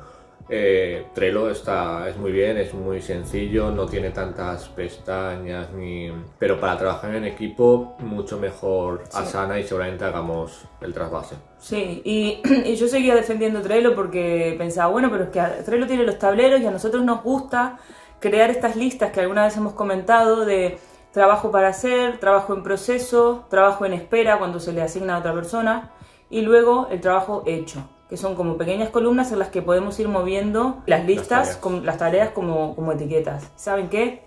eh, 0.49 1.07
Trello 1.15 1.51
está, 1.51 2.09
es 2.09 2.17
muy 2.17 2.33
bien, 2.33 2.57
es 2.59 2.75
muy 2.75 3.01
sencillo, 3.01 3.71
no 3.71 3.87
tiene 3.87 4.11
tantas 4.11 4.69
pestañas, 4.69 5.73
ni... 5.73 6.11
pero 6.39 6.61
para 6.61 6.77
trabajar 6.77 7.15
en 7.15 7.25
equipo 7.25 7.97
mucho 8.01 8.39
mejor 8.39 9.05
Asana 9.13 9.59
y 9.59 9.65
seguramente 9.65 10.05
hagamos 10.05 10.65
el 10.81 10.93
trasvase. 10.93 11.37
Sí, 11.59 12.03
y, 12.05 12.75
yo 12.75 12.89
seguía 12.89 13.15
defendiendo 13.15 13.63
Trello 13.63 13.95
porque 13.95 14.55
pensaba, 14.59 14.91
bueno, 14.91 15.11
pero 15.11 15.25
es 15.25 15.31
que 15.31 15.41
Trello 15.65 15.87
tiene 15.87 16.05
los 16.05 16.19
tableros 16.19 16.61
y 16.61 16.67
a 16.67 16.71
nosotros 16.71 17.05
nos 17.05 17.23
gusta 17.23 17.79
crear 18.21 18.51
estas 18.51 18.77
listas 18.77 19.13
que 19.13 19.21
alguna 19.21 19.45
vez 19.45 19.57
hemos 19.57 19.73
comentado 19.75 20.45
de 20.45 20.79
trabajo 21.13 21.51
para 21.51 21.69
hacer, 21.69 22.19
trabajo 22.19 22.55
en 22.55 22.63
proceso, 22.63 23.45
trabajo 23.51 23.85
en 23.85 23.93
espera 23.93 24.39
cuando 24.39 24.61
se 24.61 24.73
le 24.73 24.83
asigna 24.83 25.17
a 25.17 25.19
otra 25.19 25.35
persona 25.35 25.93
y 26.31 26.41
luego 26.41 26.89
el 26.91 27.01
trabajo 27.01 27.43
hecho, 27.47 27.85
que 28.13 28.19
son 28.19 28.35
como 28.35 28.59
pequeñas 28.59 28.91
columnas 28.91 29.33
en 29.33 29.39
las 29.39 29.49
que 29.49 29.63
podemos 29.63 29.99
ir 29.99 30.07
moviendo 30.07 30.83
las 30.85 31.07
listas, 31.07 31.31
las 31.31 31.47
tareas, 31.47 31.57
con, 31.57 31.87
las 31.87 31.97
tareas 31.97 32.29
como, 32.33 32.77
como 32.77 32.93
etiquetas. 32.93 33.51
¿Saben 33.57 33.89
qué? 33.89 34.25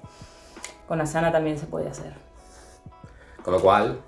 Con 0.88 1.02
Asana 1.02 1.32
también 1.32 1.60
se 1.60 1.68
puede 1.68 1.88
hacer. 1.88 2.14
Con 3.44 3.54
lo 3.54 3.60
cual, 3.60 4.00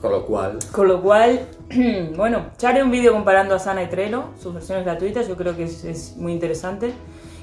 con 0.00 0.10
lo 0.10 0.24
cual. 0.24 0.58
Con 0.72 0.88
lo 0.88 1.02
cual, 1.02 1.46
bueno, 2.16 2.46
ya 2.56 2.70
haré 2.70 2.82
un 2.82 2.90
vídeo 2.90 3.12
comparando 3.12 3.54
Asana 3.54 3.82
y 3.82 3.88
Trello, 3.88 4.30
sus 4.40 4.54
versiones 4.54 4.86
gratuitas, 4.86 5.28
yo 5.28 5.36
creo 5.36 5.54
que 5.54 5.64
es, 5.64 5.84
es 5.84 6.16
muy 6.16 6.32
interesante. 6.32 6.94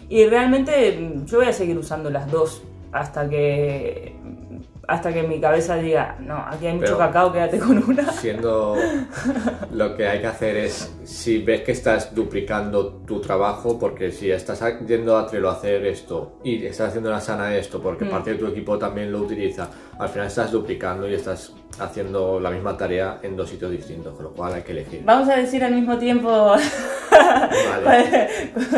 Y 0.10 0.26
realmente 0.26 0.98
mm, 1.00 1.26
yo 1.26 1.38
voy 1.38 1.48
a 1.48 1.54
seguir 1.54 1.78
usando 1.78 2.10
las 2.10 2.32
dos 2.32 2.64
hasta 2.92 3.30
que 3.30 4.16
hasta 4.88 5.14
que 5.14 5.24
mi 5.24 5.40
cabeza 5.40 5.76
diga, 5.76 6.16
no, 6.20 6.38
aquí 6.48 6.68
hay 6.68 6.76
mucho 6.76 6.98
cacao, 6.98 7.32
quédate 7.32 7.60
con 7.60 7.84
una. 7.90 8.12
Siendo 8.14 8.76
lo 9.72 9.96
que 9.96 10.08
hay 10.08 10.22
que 10.22 10.28
hacer 10.28 10.58
es, 10.58 10.94
si 11.04 11.42
ves 11.44 11.62
que 11.62 11.72
estás 11.72 12.14
duplicando 12.14 13.02
tu 13.06 13.20
trabajo, 13.22 13.80
porque 13.80 14.12
si 14.12 14.32
estás 14.32 14.64
yendo 14.88 15.18
a 15.18 15.28
Trello 15.28 15.50
a 15.50 15.54
hacer 15.54 15.86
esto 15.86 16.40
y 16.44 16.66
estás 16.66 16.90
haciendo 16.90 17.10
la 17.10 17.22
sana 17.22 17.56
esto, 17.56 17.82
porque 17.82 18.06
mm. 18.06 18.10
parte 18.10 18.32
de 18.32 18.38
tu 18.38 18.48
equipo 18.48 18.78
también 18.78 19.12
lo 19.12 19.20
utiliza, 19.20 19.70
al 19.98 20.10
final 20.10 20.28
estás 20.28 20.52
duplicando 20.52 21.08
y 21.08 21.14
estás 21.14 21.54
haciendo 21.80 22.40
la 22.40 22.50
misma 22.50 22.78
tarea 22.78 23.20
en 23.22 23.36
dos 23.36 23.50
sitios 23.50 23.72
distintos, 23.72 24.14
con 24.16 24.26
lo 24.26 24.32
cual 24.32 24.54
hay 24.54 24.62
que 24.62 24.72
elegir. 24.72 25.02
Vamos 25.04 25.30
a 25.30 25.36
decir 25.36 25.64
al 25.64 25.74
mismo 25.74 25.98
tiempo 25.98 26.30
vale. 27.86 28.30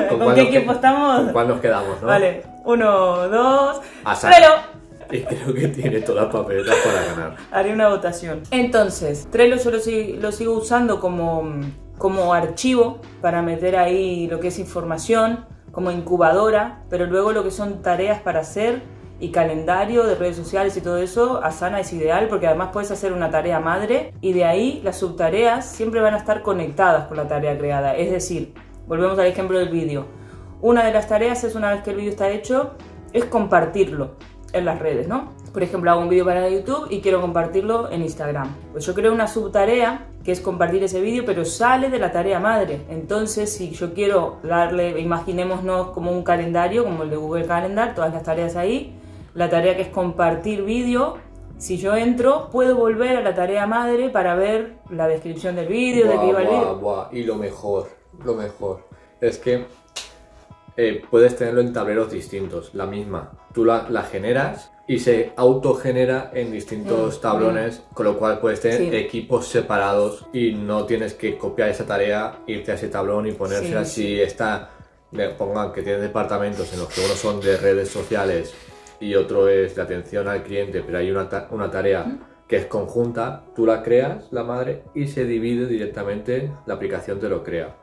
¿Con, 0.10 0.36
qué 0.36 0.42
equipo 0.42 0.72
estamos? 0.72 1.22
¿Con 1.24 1.34
cuál 1.34 1.48
nos 1.48 1.60
quedamos? 1.60 2.02
¿no? 2.02 2.08
Vale, 2.08 2.44
uno, 2.66 3.28
dos, 3.30 3.82
Trello. 4.22 4.67
Y 5.12 5.22
creo 5.22 5.54
que 5.54 5.68
tiene 5.70 6.02
todas 6.02 6.32
papeletas 6.32 6.76
para 6.84 7.06
ganar. 7.06 7.36
Haré 7.52 7.74
una 7.74 7.90
votación. 7.90 8.42
Entonces, 8.52 9.28
Trello 9.32 9.56
yo 9.58 9.72
lo, 9.72 9.78
lo 10.22 10.32
sigo 10.32 10.54
usando 10.54 11.00
como, 11.00 11.50
como 11.98 12.34
archivo 12.34 13.00
para 13.22 13.42
meter 13.42 13.78
ahí 13.78 14.28
lo 14.28 14.40
que 14.40 14.50
es 14.50 14.60
información, 14.60 15.46
como 15.72 15.92
incubadora, 15.92 16.84
pero 16.90 17.06
luego 17.06 17.32
lo 17.32 17.44
que 17.44 17.52
son 17.52 17.82
tareas 17.82 18.22
para 18.22 18.40
hacer 18.40 18.82
y 19.20 19.32
calendario 19.32 20.06
de 20.06 20.16
redes 20.16 20.36
sociales 20.36 20.78
y 20.78 20.82
todo 20.82 20.98
eso, 20.98 21.44
Asana 21.44 21.80
es 21.80 21.92
ideal 21.92 22.28
porque 22.28 22.48
además 22.48 22.70
puedes 22.72 22.92
hacer 22.92 23.14
una 23.14 23.32
tarea 23.32 23.60
madre 23.60 24.14
y 24.22 24.34
de 24.34 24.46
ahí 24.46 24.82
las 24.84 24.98
subtareas 24.98 25.66
siempre 25.66 26.02
van 26.02 26.14
a 26.14 26.18
estar 26.18 26.44
conectadas 26.44 27.08
con 27.08 27.18
la 27.18 27.28
tarea 27.28 27.58
creada. 27.58 27.96
Es 27.96 28.12
decir, 28.12 28.54
volvemos 28.88 29.18
al 29.18 29.26
ejemplo 29.26 29.58
del 29.58 29.70
vídeo. 29.70 30.06
Una 30.62 30.84
de 30.84 30.92
las 30.92 31.08
tareas 31.08 31.44
es 31.44 31.56
una 31.56 31.72
vez 31.72 31.84
que 31.84 31.92
el 31.92 31.98
vídeo 31.98 32.12
está 32.12 32.30
hecho, 32.30 32.76
es 33.14 33.26
compartirlo 33.26 34.16
en 34.54 34.66
las 34.66 34.80
redes, 34.80 35.08
¿no? 35.08 35.34
Por 35.54 35.64
ejemplo, 35.64 35.92
hago 35.92 36.02
un 36.02 36.10
vídeo 36.10 36.26
para 36.26 36.48
YouTube 36.50 36.88
y 36.90 37.02
quiero 37.02 37.22
compartirlo 37.22 37.92
en 37.92 38.02
Instagram. 38.02 38.56
Pues 38.72 38.86
yo 38.86 38.94
creo 38.94 39.14
una 39.14 39.28
subtarea 39.28 40.08
que 40.24 40.32
es 40.32 40.42
compartir 40.42 40.84
ese 40.84 41.02
vídeo, 41.02 41.24
pero 41.26 41.46
sale 41.46 41.90
de 41.90 42.00
la 42.00 42.12
tarea 42.12 42.40
madre. 42.40 42.82
Entonces, 42.90 43.52
si 43.52 43.72
yo 43.72 43.94
quiero 43.94 44.38
darle, 44.44 45.00
imaginémonos 45.00 45.92
como 45.92 46.12
un 46.12 46.24
calendario, 46.24 46.84
como 46.84 47.04
el 47.04 47.10
de 47.10 47.16
Google 47.16 47.46
Calendar, 47.46 47.96
todas 47.96 48.14
las 48.14 48.24
tareas 48.24 48.56
ahí, 48.56 49.00
la 49.34 49.50
tarea 49.50 49.76
que 49.76 49.84
es 49.84 49.88
compartir 49.88 50.64
vídeo, 50.64 51.18
si 51.58 51.78
yo 51.78 51.96
entro, 51.96 52.50
puedo 52.52 52.76
volver 52.76 53.18
a 53.18 53.22
la 53.22 53.34
tarea 53.34 53.66
madre 53.66 54.10
para 54.10 54.36
ver 54.36 54.76
la 54.92 55.08
descripción 55.08 55.56
del 55.56 55.68
vídeo, 55.68 56.08
de 56.08 56.20
qué 56.20 56.28
iba 56.28 56.42
el 56.42 56.48
vídeo. 56.48 57.10
Y 57.12 57.24
lo 57.24 57.36
mejor, 57.36 57.88
lo 58.24 58.36
mejor, 58.36 58.82
es 59.22 59.40
que 59.40 59.66
eh, 60.80 61.02
puedes 61.10 61.36
tenerlo 61.36 61.62
en 61.62 61.74
tableros 61.74 62.12
distintos, 62.12 62.76
la 62.76 62.86
misma. 62.86 63.32
Tú 63.52 63.66
la, 63.66 63.84
generas 64.04 64.72
y 64.88 65.00
se 65.00 65.34
autogenera 65.36 66.30
en 66.36 66.52
distintos 66.52 67.18
mm, 67.18 67.22
tablones, 67.22 67.80
mm. 67.80 67.94
con 67.96 68.06
lo 68.06 68.18
cual 68.20 68.40
puedes 68.40 68.62
tener 68.62 68.94
equipos 68.94 69.48
separados 69.48 70.28
y 70.32 70.54
no 70.54 70.86
tienes 70.86 71.16
que 71.16 71.36
copiar 71.36 71.70
esa 71.70 71.88
tarea, 71.88 72.44
irte 72.46 72.72
a 72.72 72.76
ese 72.76 72.90
tablón 72.90 73.26
y 73.26 73.32
ponérsela. 73.32 73.86
si 73.86 74.22
está, 74.22 74.70
pongan 75.36 75.74
que 75.74 75.82
tienes 75.82 76.04
departamentos 76.04 76.72
en 76.72 76.80
los 76.80 76.90
que 76.90 77.02
uno 77.04 77.16
son 77.16 77.42
de 77.42 77.58
redes 77.58 77.90
sociales 77.90 78.54
y 79.00 79.16
otro 79.16 79.50
es 79.50 79.76
de 79.76 79.82
atención 79.82 80.28
al 80.28 80.44
cliente, 80.44 80.84
pero 80.86 81.00
hay 81.00 81.10
una, 81.10 81.28
una 81.50 81.72
tarea 81.72 82.04
mm. 82.04 82.20
que 82.48 82.58
es 82.58 82.66
conjunta, 82.68 83.46
tú 83.56 83.66
la 83.66 83.82
creas, 83.82 84.32
la 84.32 84.44
madre, 84.44 84.84
y 84.94 85.08
se 85.08 85.26
divide 85.26 85.66
directamente, 85.66 86.52
la 86.68 86.76
aplicación 86.76 87.20
te 87.20 87.30
lo 87.30 87.44
crea. 87.44 87.76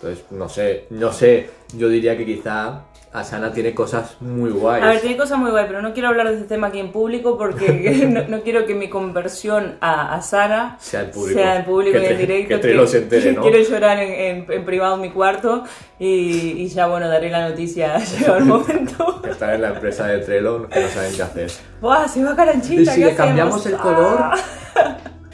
Entonces, 0.00 0.24
no 0.30 0.48
sé, 0.48 0.86
no 0.90 1.12
sé, 1.12 1.50
yo 1.74 1.88
diría 1.88 2.16
que 2.16 2.24
quizá 2.24 2.84
Asana 3.12 3.52
tiene 3.52 3.74
cosas 3.74 4.16
muy 4.20 4.50
guays. 4.50 4.84
A 4.84 4.88
ver, 4.90 5.00
tiene 5.00 5.16
cosas 5.16 5.38
muy 5.38 5.50
guays, 5.50 5.66
pero 5.66 5.82
no 5.82 5.92
quiero 5.92 6.08
hablar 6.08 6.28
de 6.28 6.34
este 6.34 6.46
tema 6.46 6.68
aquí 6.68 6.78
en 6.78 6.92
público 6.92 7.36
porque 7.36 8.06
no, 8.28 8.40
quiero 8.42 8.64
que 8.64 8.76
mi 8.76 8.88
conversión 8.88 9.76
a 9.80 10.14
Asana 10.14 10.76
sea 10.78 11.00
el 11.00 11.10
público, 11.10 11.40
sea 11.40 11.56
el 11.56 11.64
público 11.64 11.98
y 11.98 12.04
en 12.04 12.18
directo. 12.18 12.60
Que, 12.60 12.86
se 12.86 12.98
entere, 12.98 13.32
¿no? 13.32 13.42
Quiero 13.48 13.58
llorar 13.58 13.98
en, 13.98 14.46
en, 14.48 14.64
privado 14.64 14.94
en 14.94 15.00
mi 15.00 15.10
cuarto 15.10 15.64
y, 15.98 16.68
ya, 16.68 16.86
bueno, 16.86 17.08
daré 17.08 17.28
la 17.28 17.48
noticia 17.48 17.98
llegado 17.98 18.38
el 18.38 18.44
momento. 18.44 19.20
Estar 19.28 19.54
en 19.54 19.62
la 19.62 19.70
empresa 19.70 20.06
de 20.06 20.18
Trello 20.18 20.68
que 20.68 20.80
no 20.80 20.88
saben 20.88 21.12
qué 21.16 21.22
hacer. 21.22 21.50
¡Buah, 21.80 22.06
se 22.06 22.22
va 22.22 22.36
caranchita! 22.36 22.82
Y 22.82 22.86
si 22.86 23.04
le 23.04 23.14
cambiamos 23.16 23.66
el 23.66 23.76
color... 23.76 24.18
Ah. 24.20 24.36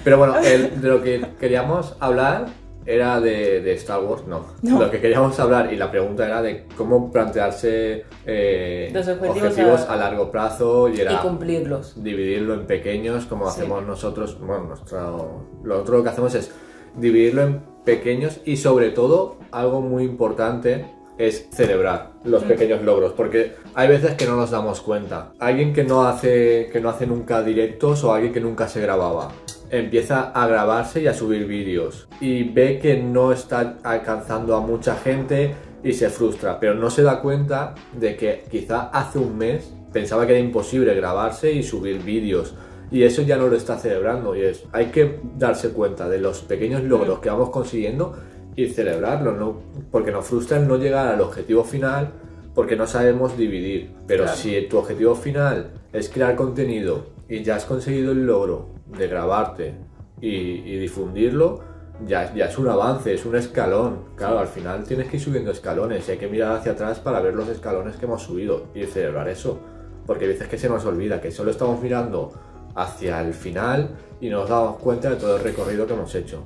Pero 0.03 0.19
bueno, 0.19 0.39
el, 0.39 0.81
de 0.81 0.89
lo 0.89 1.03
que 1.03 1.25
queríamos 1.41 1.97
hablar 1.99 2.47
era 2.87 3.21
de, 3.21 3.73
Star 3.75 4.03
Wars, 4.03 4.25
no. 4.27 4.45
Lo 4.63 4.91
que 4.91 5.01
queríamos 5.01 5.39
hablar 5.41 5.73
y 5.73 5.77
la 5.77 5.91
pregunta 5.91 6.27
era 6.27 6.43
de 6.43 6.67
cómo 6.77 7.11
plantearse 7.11 8.05
eh, 8.27 8.93
objetivos, 8.95 9.83
a... 9.83 9.97
largo 9.97 10.31
plazo 10.31 10.89
y, 10.89 11.01
era 11.01 11.21
cumplirlos. 11.21 12.03
Dividirlo 12.03 12.55
en 12.55 12.67
pequeños, 12.67 13.27
como 13.27 13.49
hacemos 13.49 13.85
nosotros. 13.85 14.39
Bueno, 14.39 14.65
nuestro, 14.65 15.47
lo 15.63 15.81
otro 15.81 16.03
que 16.03 16.09
hacemos 16.11 16.35
es 16.35 16.51
dividirlo 16.97 17.43
en 17.43 17.61
pequeños 17.85 18.41
y 18.45 18.57
sobre 18.57 18.91
todo 18.91 19.39
algo 19.51 19.81
muy 19.81 20.05
importante 20.05 20.87
es 21.19 21.49
celebrar 21.53 22.11
los 22.25 22.45
mm. 22.45 22.49
pequeños 22.49 22.83
logros, 22.83 23.13
porque 23.13 23.55
hay 23.75 23.89
veces 23.89 24.15
que 24.15 24.27
no 24.27 24.37
nos 24.37 24.51
damos 24.51 24.81
cuenta. 24.81 25.33
Alguien 25.39 25.73
que 25.73 25.85
no 25.85 26.07
hace 26.07 26.69
que 26.73 26.81
no 26.81 26.89
hace 26.89 27.07
nunca 27.07 27.43
directos 27.43 28.05
o 28.05 28.13
alguien 28.13 28.33
que 28.33 28.41
nunca 28.41 28.69
se 28.69 28.81
grababa 28.81 29.31
empieza 29.71 30.31
a 30.31 30.47
grabarse 30.47 31.03
y 31.03 31.07
a 31.07 31.15
subir 31.15 31.47
vídeos 31.47 32.09
y 32.21 32.45
ve 32.45 32.79
que 32.79 32.97
no 32.97 33.33
está 33.33 33.79
alcanzando 33.83 34.55
a 34.55 34.61
mucha 34.61 34.95
gente 34.97 35.55
y 35.83 35.93
se 35.93 36.09
frustra, 36.11 36.59
pero 36.61 36.75
no 36.75 36.91
se 36.91 37.03
da 37.03 37.21
cuenta 37.21 37.75
de 37.93 38.17
que 38.17 38.45
quizá 38.51 38.89
hace 38.89 39.19
un 39.19 39.37
mes 39.37 39.73
pensaba 39.93 40.27
que 40.27 40.33
era 40.33 40.41
imposible 40.41 40.95
grabarse 40.95 41.53
y 41.53 41.63
subir 41.63 42.03
vídeos 42.03 42.55
y 42.91 43.03
eso 43.03 43.23
ya 43.23 43.37
no 43.37 43.49
lo 43.49 43.57
está 43.57 43.79
celebrando 43.79 44.37
y 44.37 44.43
es 44.43 44.65
hay 44.73 44.87
que 44.87 45.21
darse 45.37 45.71
cuenta 45.71 46.09
de 46.09 46.19
los 46.19 46.41
pequeños 46.41 46.83
logros 46.83 47.19
que 47.19 47.31
vamos 47.31 47.51
consiguiendo 47.51 48.17
y 48.57 48.69
celebrarlos, 48.69 49.37
¿no? 49.37 49.61
porque 49.91 50.13
nos 50.13 50.27
frustra 50.27 50.59
el 50.59 50.69
no 50.69 50.77
llegar 50.77 51.09
al 51.09 51.21
objetivo 51.21 51.65
final 51.65 52.13
porque 52.55 52.77
no 52.77 52.87
sabemos 52.87 53.37
dividir, 53.37 53.91
pero 54.07 54.29
si 54.29 54.63
tu 54.69 54.79
objetivo 54.79 55.15
final 55.17 55.73
es 55.93 56.09
crear 56.09 56.37
contenido 56.37 57.07
y 57.29 57.43
ya 57.43 57.57
has 57.57 57.65
conseguido 57.65 58.13
el 58.13 58.27
logro 58.27 58.69
de 58.97 59.09
grabarte 59.09 59.75
y, 60.21 60.79
difundirlo, 60.79 61.61
ya, 62.07 62.33
ya, 62.35 62.47
es 62.47 62.57
un 62.57 62.69
avance, 62.69 63.13
es 63.13 63.27
un 63.27 63.37
escalón. 63.37 64.05
Claro, 64.17 64.39
al 64.39 64.47
final 64.47 64.85
tienes 64.85 65.09
que 65.09 65.17
ir 65.17 65.23
subiendo 65.23 65.51
escalones 65.51 66.09
y 66.09 66.13
hay 66.13 66.19
que 66.19 66.29
mirar 66.29 66.57
hacia 66.57 66.73
atrás 66.73 67.01
para 67.01 67.21
ver 67.21 67.35
los 67.35 67.49
escalones 67.49 67.97
que 67.97 68.07
hemos 68.07 68.23
subido 68.23 68.69
y 68.75 68.85
celebrar 68.85 69.29
eso. 69.29 69.59
Porque 70.07 70.27
a 70.27 70.29
veces 70.29 70.49
que 70.49 70.59
se 70.59 70.69
nos 70.69 70.85
olvida 70.85 71.21
que 71.21 71.31
solo 71.31 71.51
estamos 71.51 71.83
mirando 71.83 72.33
hacia 72.75 73.21
el 73.21 73.35
final 73.35 73.91
y 74.21 74.29
nos 74.29 74.49
damos 74.49 74.77
cuenta 74.79 75.11
de 75.11 75.17
todo 75.17 75.37
el 75.37 75.43
recorrido 75.43 75.87
que 75.87 75.93
hemos 75.93 76.15
hecho. 76.15 76.43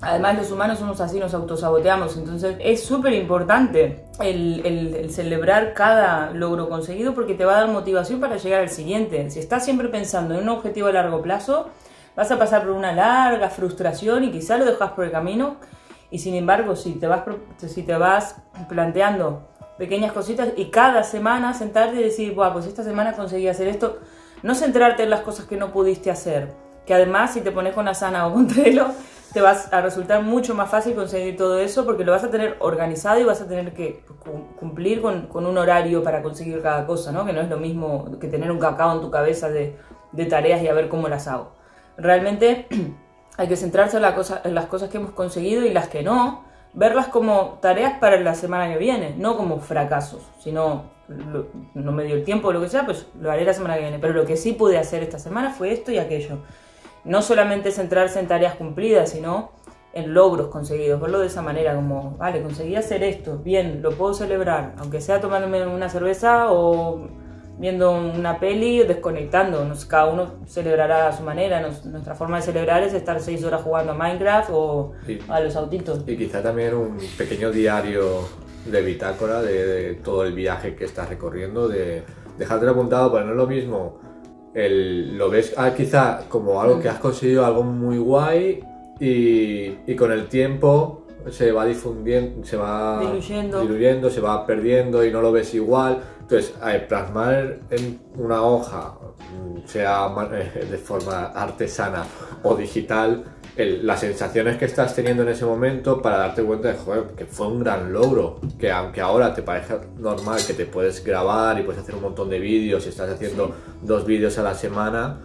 Además, 0.00 0.36
los 0.36 0.50
humanos 0.50 0.78
somos 0.78 1.00
así, 1.00 1.18
nos 1.18 1.32
autosaboteamos, 1.32 2.16
entonces 2.16 2.56
es 2.60 2.84
súper 2.84 3.12
importante 3.14 4.04
el, 4.20 4.66
el, 4.66 5.10
celebrar 5.10 5.74
cada 5.74 6.30
logro 6.32 6.68
conseguido 6.68 7.14
porque 7.14 7.34
te 7.34 7.44
va 7.44 7.56
a 7.56 7.60
dar 7.62 7.68
motivación 7.70 8.20
para 8.20 8.36
llegar 8.36 8.60
al 8.60 8.68
siguiente. 8.68 9.30
Si 9.30 9.38
estás 9.38 9.64
siempre 9.64 9.88
pensando 9.88 10.34
en 10.34 10.42
un 10.42 10.48
objetivo 10.50 10.88
a 10.88 10.92
largo 10.92 11.22
plazo, 11.22 11.68
vas 12.16 12.30
a 12.30 12.38
pasar 12.38 12.62
por 12.62 12.72
una 12.72 12.92
larga 12.92 13.48
frustración 13.48 14.24
y 14.24 14.30
quizá 14.30 14.58
lo 14.58 14.64
dejas 14.64 14.92
por 14.92 15.04
el 15.04 15.10
camino. 15.10 15.56
Y 16.10 16.18
sin 16.18 16.34
embargo, 16.34 16.76
si 16.76 16.92
te 16.92 17.06
vas, 17.06 17.22
si 17.56 17.82
te 17.82 17.96
vas 17.96 18.36
planteando 18.68 19.48
pequeñas 19.78 20.12
cositas 20.12 20.50
y 20.56 20.66
cada 20.66 21.02
semana 21.02 21.54
sentarte 21.54 21.98
y 21.98 22.02
decir, 22.02 22.34
Buah, 22.34 22.52
pues 22.52 22.66
esta 22.66 22.84
semana 22.84 23.14
conseguí 23.14 23.48
hacer 23.48 23.68
esto, 23.68 23.98
no 24.42 24.54
centrarte 24.54 25.02
en 25.02 25.10
las 25.10 25.20
cosas 25.20 25.46
que 25.46 25.56
no 25.56 25.72
pudiste 25.72 26.10
hacer, 26.10 26.52
que 26.86 26.94
además 26.94 27.32
si 27.32 27.40
te 27.40 27.52
pones 27.52 27.74
con 27.74 27.88
Asana 27.88 28.26
o 28.26 28.32
con 28.32 28.46
Trello, 28.48 28.88
te 29.32 29.40
vas 29.40 29.72
a 29.72 29.80
resultar 29.80 30.22
mucho 30.22 30.54
más 30.54 30.70
fácil 30.70 30.94
conseguir 30.94 31.36
todo 31.36 31.58
eso 31.58 31.86
porque 31.86 32.04
lo 32.04 32.12
vas 32.12 32.24
a 32.24 32.30
tener 32.30 32.56
organizado 32.60 33.18
y 33.18 33.24
vas 33.24 33.40
a 33.40 33.48
tener 33.48 33.72
que 33.72 34.04
cumplir 34.56 35.00
con, 35.00 35.28
un 35.32 35.58
horario 35.58 36.02
para 36.02 36.22
conseguir 36.22 36.60
cada 36.60 36.86
cosa, 36.86 37.12
¿no? 37.12 37.24
Que 37.24 37.32
no 37.32 37.40
es 37.40 37.48
lo 37.48 37.56
mismo 37.56 38.18
que 38.20 38.28
tener 38.28 38.50
un 38.50 38.58
cacao 38.58 38.94
en 38.94 39.00
tu 39.00 39.10
cabeza 39.10 39.48
de, 39.48 39.76
de 40.12 40.26
tareas 40.26 40.62
y 40.62 40.68
a 40.68 40.74
ver 40.74 40.88
cómo 40.88 41.08
las 41.08 41.28
hago. 41.28 41.52
Realmente 41.96 42.66
hay 43.38 43.48
que 43.48 43.56
centrarse 43.56 43.96
en, 43.96 44.04
en 44.44 44.54
las 44.54 44.66
cosas 44.66 44.90
que 44.90 44.98
hemos 44.98 45.12
conseguido 45.12 45.64
y 45.64 45.70
las 45.70 45.88
que 45.88 46.02
no, 46.02 46.44
verlas 46.74 47.08
como 47.08 47.58
tareas 47.60 47.98
para 47.98 48.20
la 48.20 48.34
semana 48.34 48.70
que 48.70 48.78
viene, 48.78 49.14
no 49.16 49.36
como 49.36 49.60
fracasos, 49.60 50.22
sino 50.40 50.90
no 51.74 51.92
me 51.92 52.04
dio 52.04 52.16
el 52.16 52.24
tiempo 52.24 52.48
o 52.48 52.52
lo 52.52 52.60
que 52.60 52.68
sea, 52.68 52.84
pues 52.84 53.06
lo 53.20 53.30
haré 53.30 53.44
la 53.44 53.54
semana 53.54 53.74
que 53.74 53.82
viene. 53.82 53.98
Pero 53.98 54.12
lo 54.14 54.24
que 54.24 54.36
sí 54.36 54.52
pude 54.52 54.78
hacer 54.78 55.02
esta 55.02 55.18
semana 55.18 55.50
fue 55.50 55.72
esto 55.72 55.92
y 55.92 55.98
aquello. 55.98 56.38
No 57.04 57.22
solamente 57.22 57.70
centrarse 57.70 58.20
en 58.20 58.28
tareas 58.28 58.54
cumplidas, 58.54 59.10
sino 59.10 59.50
en 59.92 60.14
logros 60.14 60.48
conseguidos, 60.48 61.00
verlo 61.00 61.20
de 61.20 61.26
esa 61.26 61.42
manera, 61.42 61.74
como, 61.74 62.16
vale, 62.16 62.42
conseguí 62.42 62.76
hacer 62.76 63.02
esto, 63.02 63.38
bien, 63.38 63.82
lo 63.82 63.92
puedo 63.92 64.14
celebrar, 64.14 64.74
aunque 64.78 65.00
sea 65.00 65.20
tomándome 65.20 65.66
una 65.66 65.88
cerveza 65.90 66.50
o 66.50 67.08
viendo 67.58 67.92
una 67.92 68.38
peli 68.40 68.80
o 68.80 68.86
desconectando. 68.86 69.70
cada 69.88 70.06
uno 70.06 70.32
celebrará 70.46 71.08
a 71.08 71.12
su 71.12 71.22
manera. 71.22 71.60
nuestra 71.60 72.14
forma 72.14 72.38
de 72.38 72.42
celebrar 72.42 72.82
es 72.82 72.94
estar 72.94 73.20
seis 73.20 73.44
horas 73.44 73.62
jugando 73.62 73.92
a 73.92 73.94
Minecraft 73.94 74.50
o 74.52 74.92
a 75.28 75.40
los 75.40 75.54
autitos. 75.56 76.00
Y 76.06 76.16
quizá 76.16 76.42
también 76.42 76.74
un 76.74 76.98
pequeño 77.18 77.50
diario 77.50 78.26
de 78.66 78.82
bitácora 78.82 79.42
de, 79.42 79.94
todo 80.04 80.24
el 80.24 80.32
viaje 80.32 80.74
que 80.74 80.84
estás 80.84 81.08
recorriendo, 81.08 81.68
de 81.68 82.02
dejarte 82.38 82.68
apuntado, 82.68 83.12
pero 83.12 83.24
no 83.24 83.32
es 83.32 83.36
lo 83.36 83.46
mismo. 83.46 84.00
El, 84.54 85.16
lo 85.16 85.30
ves 85.30 85.54
ah, 85.56 85.72
quizá 85.74 86.24
como 86.28 86.60
algo 86.60 86.78
que 86.78 86.88
has 86.88 86.98
conseguido, 86.98 87.44
algo 87.44 87.62
muy 87.62 87.98
guay, 87.98 88.62
y, 89.00 89.78
y 89.86 89.96
con 89.96 90.12
el 90.12 90.28
tiempo 90.28 91.02
se 91.30 91.52
va 91.52 91.64
difundiendo, 91.64 92.44
se 92.44 92.56
va 92.56 93.00
diluyendo. 93.00 94.10
se 94.10 94.20
va 94.20 94.44
perdiendo 94.46 95.04
y 95.04 95.10
no 95.10 95.22
lo 95.22 95.32
ves 95.32 95.54
igual. 95.54 96.02
Entonces, 96.20 96.54
plasmar 96.88 97.60
en 97.70 98.00
una 98.16 98.42
hoja, 98.42 98.94
sea 99.66 100.08
de 100.70 100.78
forma 100.78 101.26
artesana 101.26 102.04
o 102.42 102.54
digital, 102.54 103.24
las 103.56 104.00
sensaciones 104.00 104.56
que 104.56 104.64
estás 104.64 104.94
teniendo 104.94 105.22
en 105.22 105.28
ese 105.28 105.44
momento 105.44 106.00
para 106.00 106.18
darte 106.18 106.42
cuenta 106.42 106.68
de 106.68 106.76
que 107.16 107.26
fue 107.26 107.48
un 107.48 107.60
gran 107.60 107.92
logro. 107.92 108.40
Que 108.58 108.70
aunque 108.70 109.00
ahora 109.00 109.34
te 109.34 109.42
parezca 109.42 109.80
normal 109.98 110.40
que 110.46 110.54
te 110.54 110.66
puedes 110.66 111.04
grabar 111.04 111.58
y 111.58 111.62
puedes 111.62 111.82
hacer 111.82 111.94
un 111.94 112.02
montón 112.02 112.30
de 112.30 112.38
vídeos 112.38 112.86
y 112.86 112.88
estás 112.88 113.10
haciendo 113.10 113.54
dos 113.82 114.06
vídeos 114.06 114.38
a 114.38 114.42
la 114.42 114.54
semana, 114.54 115.18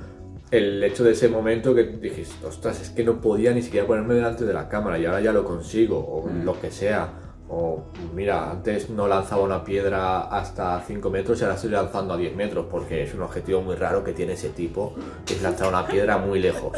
el 0.52 0.84
hecho 0.84 1.04
de 1.04 1.12
ese 1.12 1.28
momento 1.30 1.76
que 1.76 1.84
dijiste, 1.84 2.46
ostras, 2.46 2.82
es 2.82 2.90
que 2.90 3.04
no 3.04 3.20
podía 3.20 3.54
ni 3.54 3.62
siquiera 3.62 3.86
ponerme 3.86 4.14
delante 4.14 4.46
de 4.46 4.54
la 4.54 4.70
cámara 4.70 4.98
y 4.98 5.06
ahora 5.06 5.22
ya 5.22 5.32
lo 5.32 5.44
consigo, 5.44 5.98
o 5.98 6.28
mm. 6.28 6.44
lo 6.44 6.60
que 6.60 6.72
sea. 6.72 7.10
O 7.50 7.84
mira, 8.14 8.52
antes 8.52 8.90
no 8.90 9.08
lanzaba 9.08 9.44
una 9.44 9.64
piedra 9.64 10.24
hasta 10.24 10.82
5 10.82 11.10
metros 11.10 11.40
y 11.40 11.44
ahora 11.44 11.56
estoy 11.56 11.70
lanzando 11.72 12.14
a 12.14 12.18
10 12.18 12.36
metros 12.36 12.66
porque 12.70 13.04
es 13.04 13.14
un 13.14 13.22
objetivo 13.22 13.62
muy 13.62 13.76
raro 13.76 14.04
que 14.04 14.12
tiene 14.12 14.34
ese 14.34 14.50
tipo, 14.50 14.94
es 15.30 15.42
lanzar 15.42 15.70
una 15.70 15.88
piedra 15.88 16.18
muy 16.18 16.40
lejos. 16.40 16.78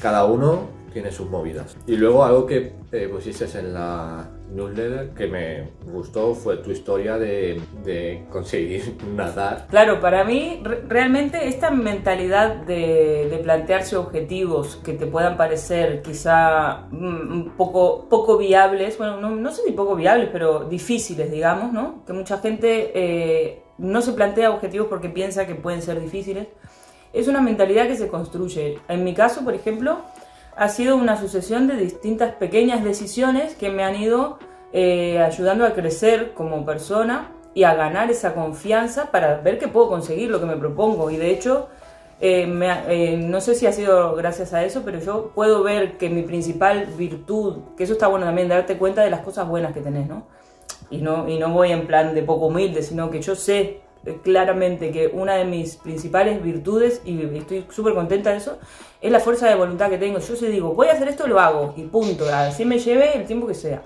Cada 0.00 0.24
uno 0.24 0.68
tiene 0.92 1.12
sus 1.12 1.28
movidas. 1.28 1.76
Y 1.86 1.96
luego 1.96 2.24
algo 2.24 2.46
que 2.46 2.72
eh, 2.92 3.08
pusiste 3.08 3.46
en 3.58 3.74
la 3.74 4.26
newsletter 4.50 5.10
que 5.10 5.26
me 5.26 5.70
gustó 5.90 6.34
fue 6.34 6.58
tu 6.58 6.70
historia 6.70 7.18
de, 7.18 7.60
de 7.84 8.24
conseguir 8.30 8.96
nadar. 9.14 9.66
Claro, 9.68 10.00
para 10.00 10.24
mí 10.24 10.62
realmente 10.88 11.48
esta 11.48 11.70
mentalidad 11.70 12.56
de, 12.56 13.40
plantearse 13.42 13.96
objetivos 13.96 14.76
que 14.76 14.94
te 14.94 15.06
puedan 15.06 15.36
parecer 15.36 16.02
quizá 16.02 16.86
mm, 16.90 17.50
poco, 17.56 18.08
poco 18.08 18.38
viables, 18.38 18.98
bueno, 18.98 19.20
no, 19.20 19.30
no 19.30 19.52
sé 19.52 19.62
si 19.62 19.72
poco 19.72 19.94
viables, 19.94 20.30
pero 20.32 20.64
difíciles, 20.64 21.30
digamos, 21.30 21.72
¿no? 21.72 22.04
Que 22.06 22.12
mucha 22.12 22.38
gente 22.38 22.92
eh, 22.94 23.62
no 23.78 24.00
se 24.00 24.12
plantea 24.12 24.50
objetivos 24.50 24.88
porque 24.88 25.08
piensa 25.08 25.46
que 25.46 25.54
pueden 25.54 25.82
ser 25.82 26.00
difíciles. 26.00 26.48
Es 27.12 27.28
una 27.28 27.40
mentalidad 27.40 27.86
que 27.86 27.96
se 27.96 28.08
construye. 28.08 28.78
En 28.88 29.04
mi 29.04 29.14
caso, 29.14 29.44
por 29.44 29.54
ejemplo, 29.54 30.00
ha 30.56 30.68
sido 30.68 30.96
una 30.96 31.20
sucesión 31.20 31.66
de 31.68 31.76
distintas 31.76 32.32
pequeñas 32.34 32.82
decisiones 32.82 33.54
que 33.54 33.70
me 33.70 33.84
han 33.84 33.96
ido 33.96 34.38
eh, 34.72 35.18
ayudando 35.18 35.66
a 35.66 35.74
crecer 35.74 36.32
como 36.32 36.64
persona 36.64 37.32
y 37.54 37.64
a 37.64 37.74
ganar 37.74 38.10
esa 38.10 38.34
confianza 38.34 39.10
para 39.10 39.38
ver 39.38 39.58
que 39.58 39.68
puedo 39.68 39.88
conseguir 39.88 40.30
lo 40.30 40.40
que 40.40 40.46
me 40.46 40.56
propongo. 40.56 41.10
Y 41.10 41.16
de 41.16 41.30
hecho, 41.30 41.68
eh, 42.20 42.48
eh, 42.88 43.16
no 43.18 43.40
sé 43.40 43.54
si 43.54 43.66
ha 43.66 43.72
sido 43.72 44.14
gracias 44.14 44.54
a 44.54 44.64
eso, 44.64 44.82
pero 44.84 44.98
yo 44.98 45.32
puedo 45.34 45.62
ver 45.62 45.98
que 45.98 46.08
mi 46.08 46.22
principal 46.22 46.86
virtud, 46.96 47.58
que 47.76 47.84
eso 47.84 47.92
está 47.92 48.06
bueno 48.06 48.26
también, 48.26 48.48
darte 48.48 48.78
cuenta 48.78 49.02
de 49.02 49.10
las 49.10 49.20
cosas 49.20 49.46
buenas 49.46 49.72
que 49.72 49.80
tenés, 49.80 50.08
¿no? 50.08 50.26
Y 50.90 50.98
no, 50.98 51.28
y 51.28 51.38
no 51.38 51.50
voy 51.50 51.72
en 51.72 51.86
plan 51.86 52.14
de 52.14 52.22
poco 52.22 52.46
humilde, 52.46 52.82
sino 52.82 53.10
que 53.10 53.20
yo 53.20 53.34
sé 53.34 53.80
claramente 54.22 54.90
que 54.90 55.08
una 55.08 55.34
de 55.34 55.44
mis 55.44 55.76
principales 55.76 56.42
virtudes, 56.42 57.02
y 57.04 57.20
estoy 57.36 57.66
súper 57.70 57.94
contenta 57.94 58.30
de 58.30 58.38
eso, 58.38 58.58
es 59.00 59.10
la 59.10 59.20
fuerza 59.20 59.48
de 59.48 59.54
voluntad 59.54 59.90
que 59.90 59.98
tengo. 59.98 60.18
Yo 60.18 60.36
si 60.36 60.46
digo, 60.46 60.74
voy 60.74 60.88
a 60.88 60.92
hacer 60.92 61.08
esto, 61.08 61.26
lo 61.26 61.40
hago, 61.40 61.74
y 61.76 61.82
punto, 61.82 62.26
así 62.32 62.64
me 62.64 62.78
lleve 62.78 63.16
el 63.16 63.26
tiempo 63.26 63.46
que 63.46 63.54
sea. 63.54 63.82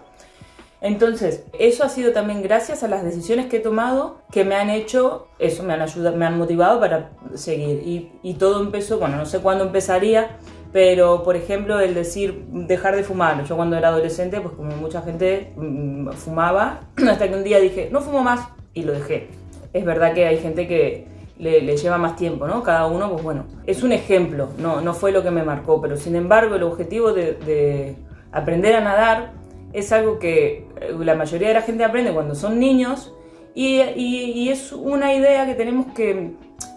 Entonces, 0.83 1.45
eso 1.59 1.85
ha 1.85 1.91
sido 1.91 2.13
también 2.13 2.43
gracias 2.43 2.83
a 2.83 2.89
las 2.89 3.05
decisiones 3.05 3.47
que 3.47 3.59
he 3.59 3.61
tomado 3.61 4.23
que 4.33 4.45
me 4.45 4.55
han 4.55 4.71
hecho, 4.71 5.29
eso 5.39 5.63
me 5.63 5.75
han 5.75 5.83
ayudado, 5.83 6.17
me 6.17 6.25
han 6.25 6.39
motivado 6.39 6.81
para 6.81 7.11
seguir. 7.35 7.83
Y, 7.87 8.13
y 8.23 8.35
todo 8.35 8.63
empezó, 8.63 8.99
bueno, 8.99 9.17
no 9.17 9.27
sé 9.27 9.41
cuándo 9.41 9.65
empezaría, 9.65 10.39
pero 10.73 11.23
por 11.23 11.37
ejemplo 11.37 11.81
el 11.81 11.93
decir 11.93 12.47
dejar 12.49 12.97
de 12.97 13.03
fumar. 13.03 13.45
Yo 13.45 13.57
cuando 13.57 13.77
era 13.77 13.89
adolescente, 13.89 14.41
pues 14.41 14.55
como 14.55 14.75
mucha 14.77 15.03
gente 15.03 15.53
mm, 15.55 16.13
fumaba, 16.13 16.89
hasta 17.09 17.29
que 17.29 17.35
un 17.35 17.45
día 17.45 17.59
dije, 17.59 17.91
no 17.93 18.01
fumo 18.01 18.23
más 18.23 18.49
y 18.73 18.85
lo 18.85 18.93
dejé 18.93 19.29
es 19.73 19.85
verdad 19.85 20.15
que 20.15 20.27
hay 20.27 20.39
gente 20.39 20.67
que 20.67 21.07
le, 21.39 21.77
lleva 21.77 21.99
más 21.99 22.17
tiempo, 22.17 22.47
¿no? 22.47 22.63
Cada 22.63 22.87
uno, 22.87 23.11
pues 23.11 23.23
bueno, 23.23 23.47
es 23.67 23.83
un 23.83 23.93
ejemplo, 23.93 24.51
no, 24.59 24.81
no 24.81 24.95
fue 24.95 25.11
lo 25.11 25.23
que 25.23 25.31
me 25.31 25.43
marcó, 25.43 25.81
pero 25.81 25.97
sin 25.97 26.15
embargo 26.17 26.55
el 26.57 26.63
objetivo 26.63 27.13
de, 27.13 27.97
aprender 28.33 28.77
a 28.77 28.81
nadar 28.81 29.33
es 29.73 29.91
algo 29.93 30.19
que 30.19 30.69
eh, 30.81 30.95
la 31.01 31.17
mayoría 31.17 31.49
de 31.49 31.55
la 31.55 31.63
gente 31.63 31.83
aprende 31.83 32.13
cuando 32.13 32.35
son 32.35 32.61
niños 32.61 33.13
y, 33.55 34.49
es 34.49 34.73
una 34.73 35.13
idea 35.15 35.47
que 35.47 35.55
tenemos 35.55 35.93
que... 35.95 36.35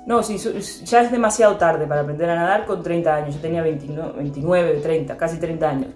No, 0.07 0.23
si 0.23 0.37
ya 0.85 1.01
es 1.01 1.11
demasiado 1.11 1.55
tarde 1.57 1.85
para 1.85 2.01
aprender 2.01 2.29
a 2.29 2.35
nadar 2.35 2.65
con 2.65 2.83
30 2.83 3.15
años. 3.15 3.35
Yo 3.35 3.41
tenía 3.41 3.61
29, 3.61 4.13
29 4.17 4.79
30, 4.81 5.15
casi 5.15 5.39
30 5.39 5.69
años. 5.69 5.89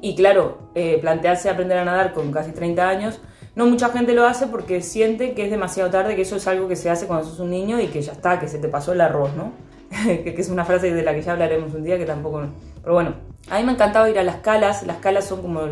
Y 0.00 0.16
claro, 0.16 0.58
eh, 0.74 0.98
plantearse 1.00 1.48
aprender 1.48 1.78
a 1.78 1.84
nadar 1.84 2.12
con 2.12 2.32
casi 2.32 2.52
30 2.52 2.88
años 2.88 3.20
no 3.54 3.66
mucha 3.66 3.90
gente 3.90 4.14
lo 4.14 4.26
hace 4.26 4.46
porque 4.46 4.80
siente 4.80 5.34
que 5.34 5.44
es 5.44 5.50
demasiado 5.50 5.90
tarde, 5.90 6.16
que 6.16 6.22
eso 6.22 6.36
es 6.36 6.46
algo 6.46 6.68
que 6.68 6.76
se 6.76 6.88
hace 6.88 7.06
cuando 7.06 7.26
sos 7.26 7.38
un 7.38 7.50
niño 7.50 7.80
y 7.80 7.88
que 7.88 8.00
ya 8.00 8.12
está, 8.12 8.40
que 8.40 8.48
se 8.48 8.58
te 8.58 8.68
pasó 8.68 8.92
el 8.92 9.00
arroz, 9.00 9.30
¿no? 9.34 9.52
que 10.06 10.34
es 10.36 10.48
una 10.48 10.64
frase 10.64 10.92
de 10.92 11.02
la 11.02 11.14
que 11.14 11.22
ya 11.22 11.32
hablaremos 11.32 11.74
un 11.74 11.84
día 11.84 11.98
que 11.98 12.06
tampoco... 12.06 12.42
Pero 12.82 12.94
bueno, 12.94 13.14
a 13.50 13.58
mí 13.58 13.64
me 13.64 13.72
encantaba 13.72 14.08
ir 14.08 14.18
a 14.18 14.22
las 14.22 14.36
calas, 14.36 14.86
las 14.86 14.96
calas 14.98 15.26
son 15.26 15.42
como, 15.42 15.62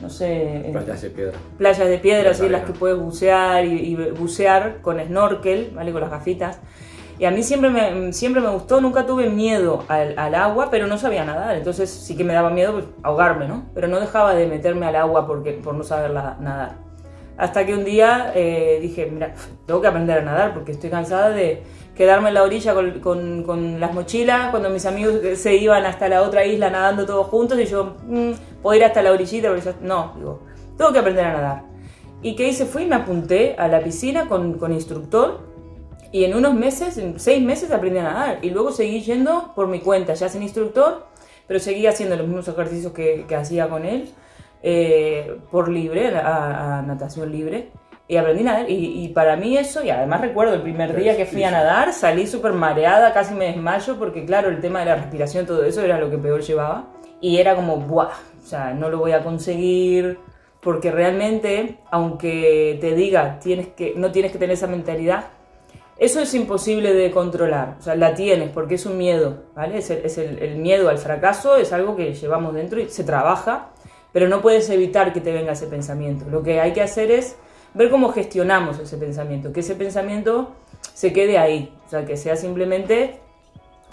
no 0.00 0.10
sé... 0.10 0.68
Eh, 0.68 0.70
playas 0.72 1.02
de 1.02 1.10
piedra. 1.10 1.38
Playas 1.56 1.88
de 1.88 1.98
piedra, 1.98 2.30
así, 2.32 2.48
las 2.48 2.64
que 2.64 2.72
puedes 2.72 2.98
bucear 2.98 3.64
y, 3.64 3.94
bucear 4.18 4.80
con 4.82 4.98
snorkel, 5.00 5.70
¿vale? 5.74 5.92
Con 5.92 6.00
las 6.00 6.10
gafitas. 6.10 6.58
Y 7.16 7.26
a 7.26 7.30
mí 7.30 7.44
siempre 7.44 7.70
me, 7.70 8.12
siempre 8.12 8.42
me 8.42 8.48
gustó, 8.48 8.80
nunca 8.80 9.06
tuve 9.06 9.30
miedo 9.30 9.84
al, 9.86 10.18
al, 10.18 10.34
agua, 10.34 10.68
pero 10.68 10.88
no 10.88 10.98
sabía 10.98 11.24
nadar. 11.24 11.56
Entonces 11.56 11.88
sí 11.88 12.16
que 12.16 12.24
me 12.24 12.34
daba 12.34 12.50
miedo 12.50 12.72
pues, 12.72 12.86
ahogarme, 13.04 13.46
¿no? 13.46 13.66
Pero 13.72 13.86
no 13.86 14.00
dejaba 14.00 14.34
de 14.34 14.48
meterme 14.48 14.86
al 14.86 14.96
agua 14.96 15.28
porque, 15.28 15.52
por 15.52 15.74
no 15.74 15.84
saber 15.84 16.10
nadar. 16.12 16.84
Hasta 17.36 17.66
que 17.66 17.74
un 17.74 17.84
día 17.84 18.32
eh, 18.34 18.78
dije, 18.80 19.08
mira, 19.10 19.34
tengo 19.66 19.80
que 19.80 19.88
aprender 19.88 20.18
a 20.18 20.22
nadar 20.22 20.54
porque 20.54 20.72
estoy 20.72 20.88
cansada 20.88 21.30
de 21.30 21.62
quedarme 21.96 22.28
en 22.28 22.34
la 22.34 22.42
orilla 22.44 22.74
con, 22.74 23.42
con, 23.42 23.80
las 23.80 23.92
mochilas 23.92 24.50
cuando 24.50 24.70
mis 24.70 24.86
amigos 24.86 25.14
se 25.36 25.54
iban 25.56 25.84
hasta 25.84 26.08
la 26.08 26.22
otra 26.22 26.44
isla 26.44 26.70
nadando 26.70 27.06
todos 27.06 27.26
juntos 27.26 27.58
y 27.58 27.66
yo, 27.66 27.96
mmm, 28.06 28.32
puedo 28.62 28.76
ir 28.76 28.84
hasta 28.84 29.02
la 29.02 29.12
orillita, 29.12 29.52
pero 29.52 29.76
no, 29.82 30.12
digo, 30.16 30.40
tengo 30.76 30.92
que 30.92 30.98
aprender 30.98 31.24
a 31.24 31.32
nadar. 31.32 31.62
¿Y 32.22 32.36
qué 32.36 32.48
hice? 32.48 32.66
Fui 32.66 32.84
y 32.84 32.86
me 32.86 32.96
apunté 32.96 33.56
a 33.58 33.68
la 33.68 33.80
piscina 33.80 34.28
con, 34.28 34.54
con 34.54 34.72
instructor 34.72 35.40
y 36.12 36.24
en 36.24 36.34
unos 36.34 36.54
meses, 36.54 36.98
en 36.98 37.18
seis 37.18 37.42
meses 37.42 37.72
aprendí 37.72 37.98
a 37.98 38.04
nadar 38.04 38.38
y 38.42 38.50
luego 38.50 38.70
seguí 38.70 39.00
yendo 39.00 39.52
por 39.56 39.66
mi 39.66 39.80
cuenta, 39.80 40.14
ya 40.14 40.28
sin 40.28 40.42
instructor, 40.42 41.06
pero 41.48 41.58
seguí 41.58 41.86
haciendo 41.88 42.16
los 42.16 42.26
mismos 42.26 42.46
ejercicios 42.46 42.92
que 42.92 43.26
hacía 43.36 43.68
con 43.68 43.84
él 43.84 44.08
eh, 44.66 45.36
por 45.50 45.68
libre, 45.68 46.16
a, 46.16 46.82
natación 46.86 47.30
libre, 47.30 47.70
y 48.08 48.16
aprendí 48.16 48.40
a 48.44 48.46
nadar. 48.46 48.66
Y, 48.70 49.08
para 49.08 49.36
mí 49.36 49.58
eso, 49.58 49.84
y 49.84 49.90
además 49.90 50.22
recuerdo 50.22 50.54
el 50.54 50.62
primer 50.62 50.96
día 50.96 51.18
que 51.18 51.26
fui 51.26 51.44
a 51.44 51.50
nadar, 51.50 51.92
salí 51.92 52.26
súper 52.26 52.54
mareada, 52.54 53.12
casi 53.12 53.34
me 53.34 53.44
desmayo, 53.44 53.98
porque 53.98 54.24
claro, 54.24 54.48
el 54.48 54.62
tema 54.62 54.78
de 54.78 54.86
la 54.86 54.96
respiración, 54.96 55.44
todo 55.44 55.64
eso 55.64 55.82
era 55.82 55.98
lo 55.98 56.08
que 56.08 56.16
peor 56.16 56.40
llevaba. 56.40 56.86
Y 57.20 57.36
era 57.36 57.54
como, 57.54 57.76
¡buah! 57.76 58.08
O 58.42 58.46
sea, 58.46 58.72
no 58.72 58.88
lo 58.88 59.00
voy 59.00 59.12
a 59.12 59.22
conseguir, 59.22 60.18
porque 60.62 60.90
realmente, 60.90 61.80
aunque 61.90 62.78
te 62.80 62.94
diga, 62.94 63.38
tienes 63.40 63.68
que, 63.68 63.92
no 63.96 64.12
tienes 64.12 64.32
que 64.32 64.38
tener 64.38 64.54
esa 64.54 64.66
mentalidad, 64.66 65.26
eso 65.98 66.20
es 66.20 66.32
imposible 66.32 66.94
de 66.94 67.10
controlar, 67.10 67.76
o 67.78 67.82
sea, 67.82 67.94
la 67.94 68.14
tienes 68.14 68.48
porque 68.48 68.76
es 68.76 68.86
un 68.86 68.96
miedo, 68.96 69.44
¿vale? 69.54 69.78
Es, 69.78 69.90
el, 69.90 70.38
el, 70.42 70.56
miedo 70.56 70.88
al 70.88 70.98
fracaso, 70.98 71.56
es 71.56 71.72
algo 71.72 71.94
que 71.94 72.14
llevamos 72.14 72.54
dentro 72.54 72.80
y 72.80 72.88
se 72.88 73.04
trabaja 73.04 73.73
pero 74.14 74.28
no 74.28 74.40
puedes 74.40 74.70
evitar 74.70 75.12
que 75.12 75.20
te 75.20 75.32
venga 75.32 75.52
ese 75.52 75.66
pensamiento. 75.66 76.24
Lo 76.30 76.44
que 76.44 76.60
hay 76.60 76.72
que 76.72 76.80
hacer 76.80 77.10
es 77.10 77.36
ver 77.74 77.90
cómo 77.90 78.12
gestionamos 78.12 78.78
ese 78.78 78.96
pensamiento, 78.96 79.52
que 79.52 79.60
ese 79.60 79.74
pensamiento 79.74 80.54
se 80.94 81.12
quede 81.12 81.36
ahí, 81.36 81.74
o 81.84 81.90
sea, 81.90 82.04
que 82.06 82.16
sea 82.16 82.36
simplemente, 82.36 83.18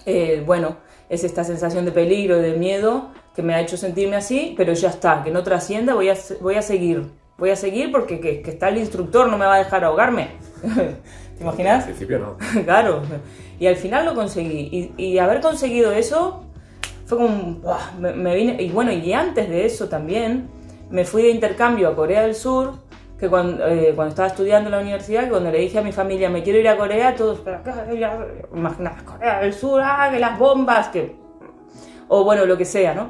eh, 0.06 0.44
bueno, 0.46 0.78
es 1.10 1.24
esta 1.24 1.44
sensación 1.44 1.86
de 1.86 1.92
peligro, 1.92 2.38
de 2.38 2.54
miedo, 2.54 3.10
que 3.36 3.42
me 3.42 3.56
ha 3.56 3.62
hecho 3.62 3.78
sentirme 3.78 4.16
así, 4.16 4.54
pero 4.56 4.74
ya 4.74 4.90
está, 4.90 5.24
que 5.24 5.32
no 5.32 5.42
trascienda, 5.42 5.96
voy 5.96 6.10
a, 6.10 6.16
voy 6.40 6.56
a 6.56 6.62
seguir. 6.62 7.08
Voy 7.40 7.50
a 7.50 7.56
seguir 7.56 7.92
porque 7.92 8.20
que, 8.20 8.44
está 8.46 8.70
el 8.70 8.78
instructor, 8.78 9.28
no 9.28 9.40
me 9.40 9.48
va 9.48 9.56
a 9.56 9.58
dejar 9.58 9.84
ahogarme. 9.84 10.30
¿Te 11.38 11.42
imaginas? 11.44 11.80
Al 11.80 11.86
principio 11.86 12.20
no. 12.20 12.38
claro. 12.66 13.02
Y 13.60 13.66
al 13.66 13.76
final 13.76 14.06
lo 14.06 14.14
conseguí. 14.14 14.94
Y, 14.96 15.18
haber 15.18 15.42
conseguido 15.42 15.92
eso 15.92 16.46
fue 17.12 17.18
como... 17.18 17.62
Me, 18.00 18.36
vine, 18.36 18.62
y 18.62 18.70
bueno, 18.70 18.92
y 18.92 19.12
antes 19.12 19.50
de 19.50 19.66
eso 19.66 19.90
también 19.90 20.48
me 20.90 21.04
fui 21.04 21.24
de 21.24 21.30
intercambio 21.30 21.90
a 21.90 21.96
Corea 21.96 22.22
del 22.22 22.36
Sur 22.36 22.76
que 23.20 23.28
cuando, 23.28 23.68
eh, 23.68 23.92
cuando, 23.96 24.10
estaba 24.10 24.30
estudiando 24.30 24.70
en 24.70 24.72
la 24.72 24.80
universidad, 24.80 25.30
cuando 25.30 25.52
le 25.52 25.60
dije 25.60 25.78
a 25.78 25.82
mi 25.82 25.92
familia, 25.92 26.30
me 26.30 26.42
quiero 26.42 26.58
ir 26.58 26.68
a 26.68 26.78
Corea, 26.78 27.14
todos, 27.14 27.40
pero 27.40 27.60
imagínate, 28.56 29.04
Corea 29.04 29.42
del 29.42 29.54
Sur, 29.54 29.82
ah, 29.84 30.10
que 30.12 30.20
las 30.20 30.40
bombas, 30.40 30.88
que... 30.88 31.16
O 32.08 32.24
bueno, 32.24 32.46
lo 32.46 32.58
que 32.58 32.66
sea, 32.66 32.96
¿no? 32.96 33.10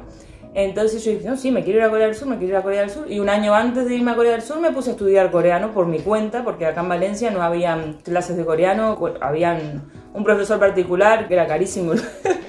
Entonces 0.52 1.02
yo 1.04 1.12
dije, 1.12 1.26
no, 1.26 1.36
sí, 1.36 1.50
me 1.50 1.62
quiero 1.62 1.78
ir 1.78 1.84
a 1.84 1.88
Corea 1.88 2.06
del 2.06 2.14
Sur, 2.14 2.28
me 2.28 2.36
quiero 2.36 2.54
ir 2.54 2.56
a 2.56 2.62
Corea 2.62 2.80
del 2.82 2.90
Sur. 2.90 3.10
Y 3.10 3.20
un 3.20 3.28
año 3.28 3.54
antes 3.54 3.88
de 3.88 3.94
irme 3.94 4.10
a 4.10 4.16
Corea 4.16 4.32
del 4.32 4.42
Sur 4.42 4.60
me 4.60 4.70
puse 4.70 4.90
a 4.90 4.92
estudiar 4.92 5.30
coreano 5.30 5.72
por 5.72 5.86
mi 5.86 6.00
cuenta, 6.00 6.44
porque 6.44 6.66
acá 6.66 6.82
en 6.82 6.88
Valencia 6.88 7.30
no 7.30 7.40
habían 7.40 7.94
clases 8.02 8.36
de 8.36 8.44
coreano, 8.44 8.98
habían 9.20 9.84
un 10.12 10.24
profesor 10.24 10.58
particular 10.58 11.28
que 11.28 11.34
era 11.34 11.46
carísimo. 11.46 11.92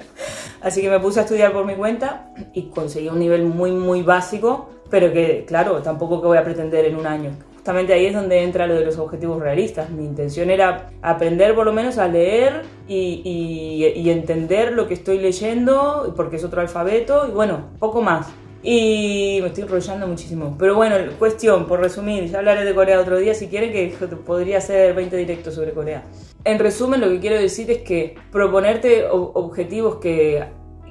Así 0.64 0.82
que 0.82 0.90
me 0.90 1.00
puse 1.00 1.20
a 1.20 1.24
estudiar 1.24 1.54
por 1.54 1.66
mi 1.66 1.76
cuenta 1.76 2.32
y 2.54 2.70
conseguí 2.70 3.10
un 3.10 3.20
nivel 3.20 3.44
muy, 3.44 3.72
muy 3.72 4.02
básico, 4.02 4.70
pero 4.90 5.12
que, 5.14 5.46
claro, 5.46 5.82
tampoco 5.82 6.22
que 6.22 6.28
voy 6.28 6.38
a 6.38 6.44
pretender 6.44 6.86
en 6.86 6.96
un 6.96 7.06
año 7.06 7.32
justamente 7.64 7.94
ahí 7.94 8.08
es 8.08 8.14
donde 8.14 8.44
entra 8.44 8.68
lo 8.68 8.76
de 8.76 8.84
los 8.84 8.98
objetivos 8.98 9.42
realistas. 9.42 9.90
Mi 9.90 10.04
intención 10.04 10.50
era 10.50 10.90
aprender 11.02 11.56
por 11.56 11.66
lo 11.66 11.72
menos 11.72 11.98
a 11.98 12.10
leer 12.10 12.64
y, 12.90 14.10
entender 14.10 14.74
lo 14.74 14.86
que 14.86 14.94
estoy 14.96 15.18
leyendo, 15.18 16.14
porque 16.18 16.36
es 16.36 16.44
otro 16.44 16.60
alfabeto, 16.60 17.26
y 17.26 17.32
bueno, 17.32 17.70
poco 17.80 18.02
más. 18.02 18.28
Y 18.64 19.40
me 19.42 19.48
estoy 19.48 19.64
enrollando 19.64 20.08
muchísimo. 20.08 20.58
Pero 20.60 20.76
bueno, 20.76 20.98
cuestión, 21.18 21.66
por 21.66 21.80
resumir, 21.80 22.30
ya 22.30 22.40
hablaré 22.40 22.66
de 22.66 22.76
Corea 22.76 23.00
otro 23.00 23.18
día 23.18 23.34
si 23.34 23.48
quieren, 23.48 23.72
que 23.72 23.96
podría 24.08 24.58
hacer 24.58 24.94
20 24.94 25.16
directos 25.16 25.56
sobre 25.56 25.72
Corea. 25.72 26.04
En 26.46 26.60
resumen, 26.60 27.02
lo 27.02 27.10
que 27.10 27.20
quiero 27.20 27.38
decir 27.38 27.72
es 27.72 27.80
que 27.80 28.16
proponerte 28.32 29.06
objetivos 29.10 29.98
que 29.98 30.44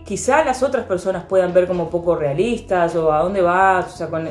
quizá 0.04 0.44
las 0.44 0.62
otras 0.62 0.86
personas 0.86 1.24
puedan 1.24 1.52
ver 1.52 1.68
como 1.68 1.90
poco 1.90 2.16
realistas 2.16 2.96
o 2.96 3.12
a 3.12 3.22
dónde 3.22 3.42
vas, 3.42 3.94
o 3.94 3.96
sea, 3.96 4.08
con, 4.08 4.28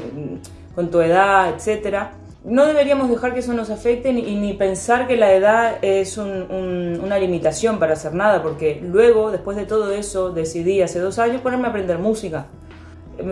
con 0.73 0.89
tu 0.89 0.99
edad, 0.99 1.53
etcétera 1.55 2.13
no 2.43 2.65
deberíamos 2.65 3.09
dejar 3.09 3.33
que 3.33 3.39
eso 3.39 3.53
nos 3.53 3.69
afecte 3.69 4.09
y 4.09 4.35
ni 4.35 4.53
pensar 4.53 5.07
que 5.07 5.15
la 5.15 5.33
edad 5.33 5.77
es 5.83 6.17
una 6.17 7.19
limitación 7.19 7.77
para 7.77 7.93
hacer 7.93 8.13
nada, 8.13 8.41
porque 8.41 8.81
luego, 8.81 9.31
después 9.31 9.57
de 9.57 9.65
todo 9.65 9.91
eso, 9.91 10.31
decidí 10.31 10.81
hace 10.81 10.99
dos 10.99 11.19
años 11.19 11.41
ponerme 11.41 11.67
a 11.67 11.69
aprender 11.69 11.99
música. 11.99 12.47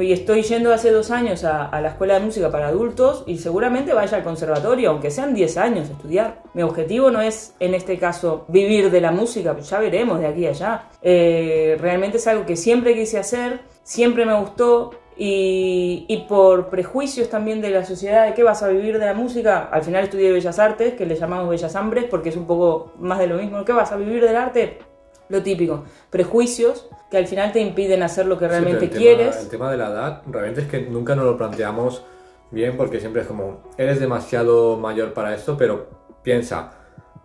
Y 0.01 0.11
estoy 0.11 0.43
yendo 0.43 0.73
hace 0.73 0.91
dos 0.91 1.11
años 1.11 1.43
a, 1.43 1.69
la 1.81 1.89
escuela 1.89 2.15
de 2.15 2.19
música 2.21 2.51
para 2.51 2.67
adultos 2.67 3.23
y 3.27 3.37
seguramente 3.37 3.93
vaya 3.93 4.17
al 4.17 4.23
conservatorio, 4.23 4.91
aunque 4.91 5.11
sean 5.11 5.33
10 5.33 5.57
años 5.57 5.89
estudiar. 5.89 6.43
Mi 6.53 6.61
objetivo 6.61 7.11
no 7.11 7.21
es, 7.21 7.55
en 7.59 7.73
este 7.73 7.97
caso, 7.97 8.45
vivir 8.47 8.91
de 8.91 9.01
la 9.01 9.11
música, 9.11 9.57
ya 9.57 9.79
veremos 9.79 10.19
de 10.19 10.27
aquí 10.27 10.45
a 10.45 10.49
allá. 10.49 10.89
Eh, 11.01 11.77
realmente 11.79 12.17
es 12.17 12.27
algo 12.27 12.45
que 12.45 12.55
siempre 12.55 12.93
quise 12.93 13.17
hacer, 13.17 13.61
siempre 13.83 14.25
me 14.25 14.39
gustó 14.39 14.91
y, 15.21 16.25
por 16.29 16.69
prejuicios 16.69 17.29
también 17.29 17.61
de 17.61 17.69
la 17.71 17.83
sociedad 17.83 18.25
de 18.25 18.33
qué 18.33 18.43
vas 18.43 18.63
a 18.63 18.69
vivir 18.69 18.99
de 18.99 19.05
la 19.05 19.13
música, 19.13 19.67
al 19.69 19.83
final 19.83 20.05
estudié 20.05 20.31
Bellas 20.31 20.59
Artes, 20.59 20.93
que 20.93 21.05
le 21.05 21.15
llamamos 21.15 21.49
Bellas 21.49 21.75
Hambres, 21.75 22.05
porque 22.05 22.29
es 22.29 22.37
un 22.37 22.45
poco 22.45 22.93
más 22.99 23.19
de 23.19 23.27
lo 23.27 23.35
mismo. 23.35 23.65
¿Qué 23.65 23.73
vas 23.73 23.91
a 23.91 23.97
vivir 23.97 24.23
del 24.23 24.37
arte? 24.37 24.79
Lo 25.29 25.43
típico, 25.43 25.83
prejuicios 26.09 26.89
que 27.09 27.17
al 27.17 27.27
final 27.27 27.51
te 27.51 27.59
impiden 27.59 28.03
hacer 28.03 28.25
lo 28.25 28.37
que 28.37 28.47
realmente 28.47 28.89
quieres. 28.89 29.37
el 29.37 29.49
tema 29.49 29.71
de 29.71 29.77
la 29.77 29.87
edad, 29.89 30.21
realmente 30.27 30.61
es 30.61 30.67
que 30.67 30.81
nunca 30.81 31.15
nos 31.15 31.25
lo 31.25 31.37
planteamos 31.37 32.03
bien, 32.51 32.77
porque 32.77 32.99
siempre 32.99 33.21
es 33.21 33.27
como, 33.27 33.63
eres 33.77 33.99
demasiado 33.99 34.77
mayor 34.77 35.13
para 35.13 35.33
esto, 35.33 35.55
pero 35.57 35.87
piensa, 36.23 36.71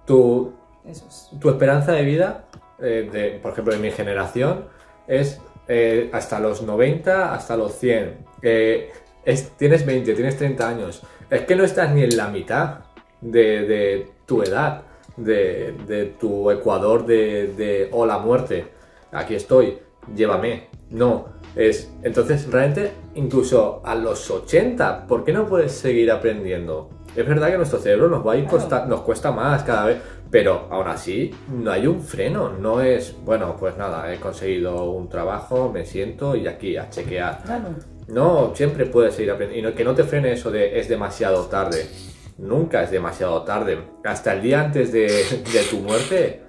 tu, 0.07 0.55
tu 1.41 1.51
esperanza 1.51 1.93
de 1.93 2.03
vida, 2.03 2.45
eh, 2.79 3.09
de, 3.11 3.31
por 3.41 3.53
ejemplo, 3.53 3.75
de 3.75 3.81
mi 3.81 3.91
generación, 3.91 4.67
es 5.07 5.41
eh, 5.69 6.11
hasta 6.13 6.41
los 6.41 6.63
90, 6.63 7.35
hasta 7.35 7.57
los 7.57 7.73
100. 7.79 8.19
tienes 9.57 9.87
20, 9.87 10.15
tienes 10.15 10.37
30 10.37 10.69
años. 10.69 11.03
Es 11.31 11.43
que 11.43 11.57
no 11.57 11.65
estás 11.65 11.93
ni 11.95 12.03
en 12.03 12.17
la 12.17 12.29
mitad 12.29 12.81
de, 13.21 14.11
tu 14.27 14.43
edad, 14.43 14.83
de, 15.17 16.15
tu 16.19 16.51
ecuador 16.51 17.07
de, 17.07 17.89
o 17.93 18.07
la 18.07 18.19
muerte. 18.19 18.67
Aquí 19.13 19.35
estoy, 19.35 19.79
llévame. 20.15 20.69
No, 20.91 21.27
es. 21.55 21.93
Entonces, 22.03 22.51
realmente, 22.51 22.93
incluso 23.15 23.81
a 23.85 23.95
los 23.95 24.31
80, 24.31 25.07
¿por 25.07 25.25
qué 25.25 25.33
no 25.33 25.47
puedes 25.47 25.73
seguir 25.73 26.11
aprendiendo? 26.11 26.91
Es 27.17 27.27
verdad 27.27 27.51
que 27.51 27.57
nuestro 27.59 27.79
cerebro 27.79 28.09
nos 28.09 28.27
va 28.27 28.33
a 28.33 28.37
ir 28.37 28.49
nos 28.89 29.01
cuesta 29.03 29.31
más 29.31 29.63
cada 29.63 29.87
vez, 29.87 29.99
pero 30.31 30.67
aún 30.69 30.89
así 30.89 31.33
no 31.49 31.71
hay 31.71 31.87
un 31.87 32.01
freno, 32.01 32.51
no 32.51 32.81
es, 32.81 33.15
bueno, 33.25 33.57
pues 33.59 33.77
nada, 33.77 34.13
he 34.13 34.19
conseguido 34.19 34.91
un 34.91 35.09
trabajo, 35.09 35.71
me 35.73 35.87
siento 35.87 36.35
y 36.35 36.49
aquí 36.49 36.77
a 36.77 36.91
chequear. 36.91 37.43
No, 38.09 38.53
siempre 38.55 38.87
puedes 38.87 39.15
seguir 39.15 39.31
aprendiendo. 39.31 39.71
Y 39.71 39.73
que 39.75 39.85
no 39.85 39.95
te 39.95 40.03
frene 40.03 40.33
eso 40.33 40.51
de 40.51 40.79
es 40.79 40.89
demasiado 40.89 41.45
tarde. 41.45 41.87
Nunca 42.39 42.83
es 42.83 42.91
demasiado 42.91 43.43
tarde. 43.43 43.79
Hasta 44.05 44.33
el 44.33 44.43
día 44.43 44.61
antes 44.61 44.93
de, 44.93 45.07
de 45.07 45.63
tu 45.71 45.79
muerte 45.79 46.43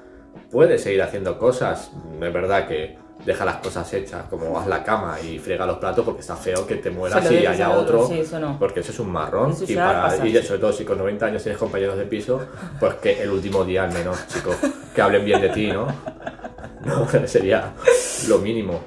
puedes 0.51 0.81
seguir 0.81 1.01
haciendo 1.01 1.37
cosas. 1.37 1.91
Es 2.21 2.33
verdad 2.33 2.67
que 2.67 2.97
deja 3.25 3.45
las 3.45 3.57
cosas 3.57 3.91
hechas, 3.93 4.25
como 4.29 4.59
haz 4.59 4.67
la 4.67 4.83
cama 4.83 5.19
y 5.19 5.39
frega 5.39 5.65
los 5.65 5.77
platos 5.77 6.05
porque 6.05 6.21
está 6.21 6.35
feo 6.35 6.67
que 6.67 6.75
te 6.75 6.91
mueras 6.91 7.29
y 7.31 7.45
haya 7.45 7.71
otro, 7.71 8.09
porque 8.59 8.81
eso 8.81 8.91
es 8.91 8.99
un 8.99 9.11
marrón 9.11 9.55
y, 9.67 9.75
para, 9.75 10.27
y 10.27 10.43
sobre 10.43 10.59
todo 10.59 10.73
si 10.73 10.83
con 10.83 10.97
90 10.97 11.25
años 11.25 11.43
tienes 11.43 11.57
compañeros 11.57 11.97
de 11.97 12.05
piso, 12.05 12.41
pues 12.79 12.95
que 12.95 13.23
el 13.23 13.31
último 13.31 13.63
día 13.63 13.85
al 13.85 13.93
menos, 13.93 14.27
chicos, 14.27 14.57
que 14.93 15.01
hablen 15.01 15.25
bien 15.25 15.41
de 15.41 15.49
ti, 15.49 15.71
¿no? 15.71 15.87
No, 16.85 17.07
sería 17.27 17.73
lo 18.27 18.37
mínimo. 18.37 18.79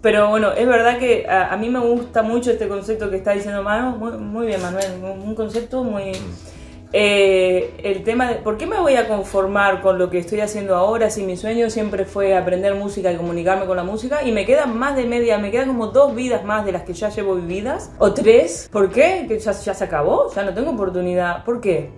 Pero 0.00 0.28
bueno, 0.28 0.52
es 0.52 0.66
verdad 0.66 0.98
que 0.98 1.26
a, 1.28 1.56
mí 1.56 1.68
me 1.70 1.80
gusta 1.80 2.22
mucho 2.22 2.52
este 2.52 2.68
concepto 2.68 3.10
que 3.10 3.16
está 3.16 3.32
diciendo 3.32 3.62
Manu, 3.62 3.96
muy, 3.96 4.12
muy 4.12 4.46
bien 4.46 4.62
Manuel, 4.62 4.86
un 5.02 5.34
concepto 5.34 5.82
muy... 5.82 6.12
Eh, 6.92 7.74
el 7.84 8.02
tema 8.02 8.30
de 8.30 8.36
por 8.36 8.56
qué 8.56 8.66
me 8.66 8.80
voy 8.80 8.94
a 8.94 9.08
conformar 9.08 9.82
con 9.82 9.98
lo 9.98 10.08
que 10.08 10.18
estoy 10.18 10.40
haciendo 10.40 10.74
ahora 10.74 11.10
si 11.10 11.22
mi 11.22 11.36
sueño 11.36 11.68
siempre 11.68 12.06
fue 12.06 12.34
aprender 12.34 12.74
música 12.76 13.12
y 13.12 13.16
comunicarme 13.16 13.66
con 13.66 13.76
la 13.76 13.84
música 13.84 14.22
y 14.22 14.32
me 14.32 14.46
quedan 14.46 14.78
más 14.78 14.96
de 14.96 15.04
media, 15.04 15.36
me 15.36 15.50
quedan 15.50 15.68
como 15.68 15.88
dos 15.88 16.14
vidas 16.14 16.44
más 16.44 16.64
de 16.64 16.72
las 16.72 16.84
que 16.84 16.94
ya 16.94 17.10
llevo 17.10 17.34
vividas 17.34 17.90
o 17.98 18.14
tres. 18.14 18.70
¿Por 18.72 18.90
qué? 18.90 19.26
Que 19.28 19.38
ya, 19.38 19.52
ya 19.52 19.74
se 19.74 19.84
acabó, 19.84 20.32
ya 20.34 20.42
no 20.44 20.54
tengo 20.54 20.70
oportunidad. 20.70 21.44
¿Por 21.44 21.60
qué? 21.60 21.90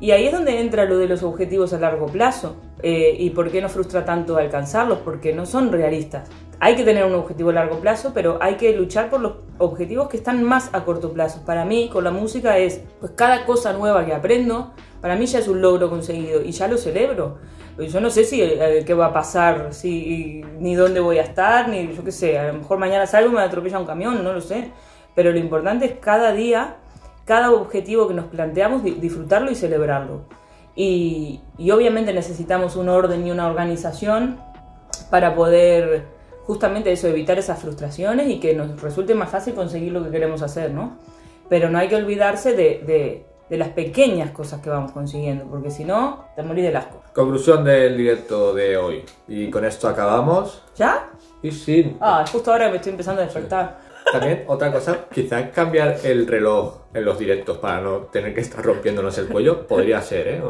Y 0.00 0.12
ahí 0.12 0.26
es 0.26 0.32
donde 0.32 0.60
entra 0.60 0.86
lo 0.86 0.96
de 0.96 1.06
los 1.06 1.22
objetivos 1.22 1.74
a 1.74 1.78
largo 1.78 2.06
plazo 2.06 2.56
eh, 2.82 3.14
y 3.18 3.30
por 3.30 3.50
qué 3.50 3.60
nos 3.60 3.72
frustra 3.72 4.04
tanto 4.04 4.38
alcanzarlos, 4.38 4.98
porque 5.04 5.34
no 5.34 5.44
son 5.44 5.70
realistas. 5.70 6.30
Hay 6.58 6.74
que 6.74 6.84
tener 6.84 7.04
un 7.04 7.14
objetivo 7.14 7.50
a 7.50 7.52
largo 7.54 7.80
plazo, 7.80 8.12
pero 8.14 8.38
hay 8.40 8.54
que 8.54 8.74
luchar 8.74 9.10
por 9.10 9.20
los 9.20 9.32
objetivos 9.58 10.08
que 10.08 10.16
están 10.16 10.42
más 10.42 10.70
a 10.72 10.84
corto 10.84 11.12
plazo. 11.12 11.42
Para 11.44 11.64
mí, 11.66 11.90
con 11.92 12.04
la 12.04 12.10
música 12.10 12.56
es, 12.56 12.80
pues 12.98 13.12
cada 13.14 13.44
cosa 13.44 13.74
nueva 13.74 14.04
que 14.06 14.14
aprendo, 14.14 14.72
para 15.02 15.16
mí 15.16 15.26
ya 15.26 15.38
es 15.38 15.48
un 15.48 15.60
logro 15.60 15.90
conseguido 15.90 16.42
y 16.42 16.52
ya 16.52 16.66
lo 16.66 16.78
celebro. 16.78 17.38
Yo 17.78 18.00
no 18.00 18.10
sé 18.10 18.24
si 18.24 18.42
eh, 18.42 18.82
qué 18.86 18.94
va 18.94 19.06
a 19.06 19.12
pasar, 19.12 19.72
si, 19.72 20.42
ni 20.58 20.74
dónde 20.74 21.00
voy 21.00 21.18
a 21.18 21.22
estar, 21.22 21.68
ni 21.68 21.94
yo 21.94 22.04
qué 22.04 22.12
sé, 22.12 22.38
a 22.38 22.48
lo 22.48 22.58
mejor 22.58 22.78
mañana 22.78 23.06
salgo 23.06 23.30
y 23.30 23.34
me 23.34 23.40
atropella 23.40 23.78
un 23.78 23.86
camión, 23.86 24.22
no 24.22 24.32
lo 24.32 24.40
sé. 24.40 24.70
Pero 25.14 25.32
lo 25.32 25.38
importante 25.38 25.86
es 25.86 25.92
cada 26.00 26.32
día, 26.32 26.76
cada 27.30 27.52
objetivo 27.52 28.08
que 28.08 28.14
nos 28.14 28.24
planteamos, 28.24 28.82
disfrutarlo 28.82 29.52
y 29.52 29.54
celebrarlo. 29.54 30.22
Y, 30.74 31.40
y 31.58 31.70
obviamente 31.70 32.12
necesitamos 32.12 32.74
un 32.74 32.88
orden 32.88 33.24
y 33.24 33.30
una 33.30 33.46
organización 33.46 34.40
para 35.10 35.36
poder 35.36 36.06
justamente 36.42 36.90
eso, 36.90 37.06
evitar 37.06 37.38
esas 37.38 37.60
frustraciones 37.60 38.28
y 38.28 38.40
que 38.40 38.52
nos 38.56 38.82
resulte 38.82 39.14
más 39.14 39.30
fácil 39.30 39.54
conseguir 39.54 39.92
lo 39.92 40.02
que 40.02 40.10
queremos 40.10 40.42
hacer, 40.42 40.72
¿no? 40.72 40.98
Pero 41.48 41.70
no 41.70 41.78
hay 41.78 41.86
que 41.86 41.94
olvidarse 41.94 42.56
de, 42.56 43.26
las 43.48 43.68
pequeñas 43.68 44.32
cosas 44.32 44.60
que 44.60 44.68
vamos 44.68 44.90
consiguiendo, 44.90 45.44
porque 45.44 45.70
si 45.70 45.84
no, 45.84 46.24
te 46.34 46.42
morís 46.42 46.64
del 46.64 46.74
asco. 46.74 47.00
Conclusión 47.14 47.62
del 47.62 47.96
directo 47.96 48.52
de 48.52 48.76
hoy. 48.76 49.04
Y 49.28 49.50
con 49.50 49.64
esto 49.64 49.86
acabamos. 49.86 50.64
¿Ya? 50.74 51.10
Y 51.42 51.52
sí. 51.52 51.96
Ah, 52.00 52.24
justo 52.32 52.50
ahora 52.50 52.70
me 52.70 52.78
estoy 52.78 52.90
empezando 52.90 53.22
a 53.22 53.24
despertar. 53.24 53.89
También 54.12 54.44
otra 54.46 54.72
cosa, 54.72 55.06
quizás 55.12 55.50
cambiar 55.50 55.98
el 56.04 56.26
reloj 56.26 56.80
en 56.94 57.04
los 57.04 57.18
directos 57.18 57.58
para 57.58 57.80
no 57.80 57.98
tener 58.12 58.34
que 58.34 58.40
estar 58.40 58.64
rompiéndonos 58.64 59.16
el 59.18 59.28
cuello, 59.28 59.66
podría 59.66 60.00
ser, 60.02 60.28
¿eh? 60.28 60.42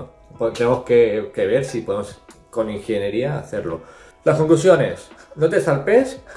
Tenemos 0.55 0.85
que, 0.85 1.31
que 1.35 1.47
ver 1.47 1.65
si 1.65 1.83
podemos 1.83 2.21
con 2.51 2.71
ingeniería 2.71 3.39
hacerlo. 3.39 3.81
Las 4.25 4.39
conclusiones 4.39 5.11
no 5.37 5.49
te 5.49 5.61
salpes 5.61 6.23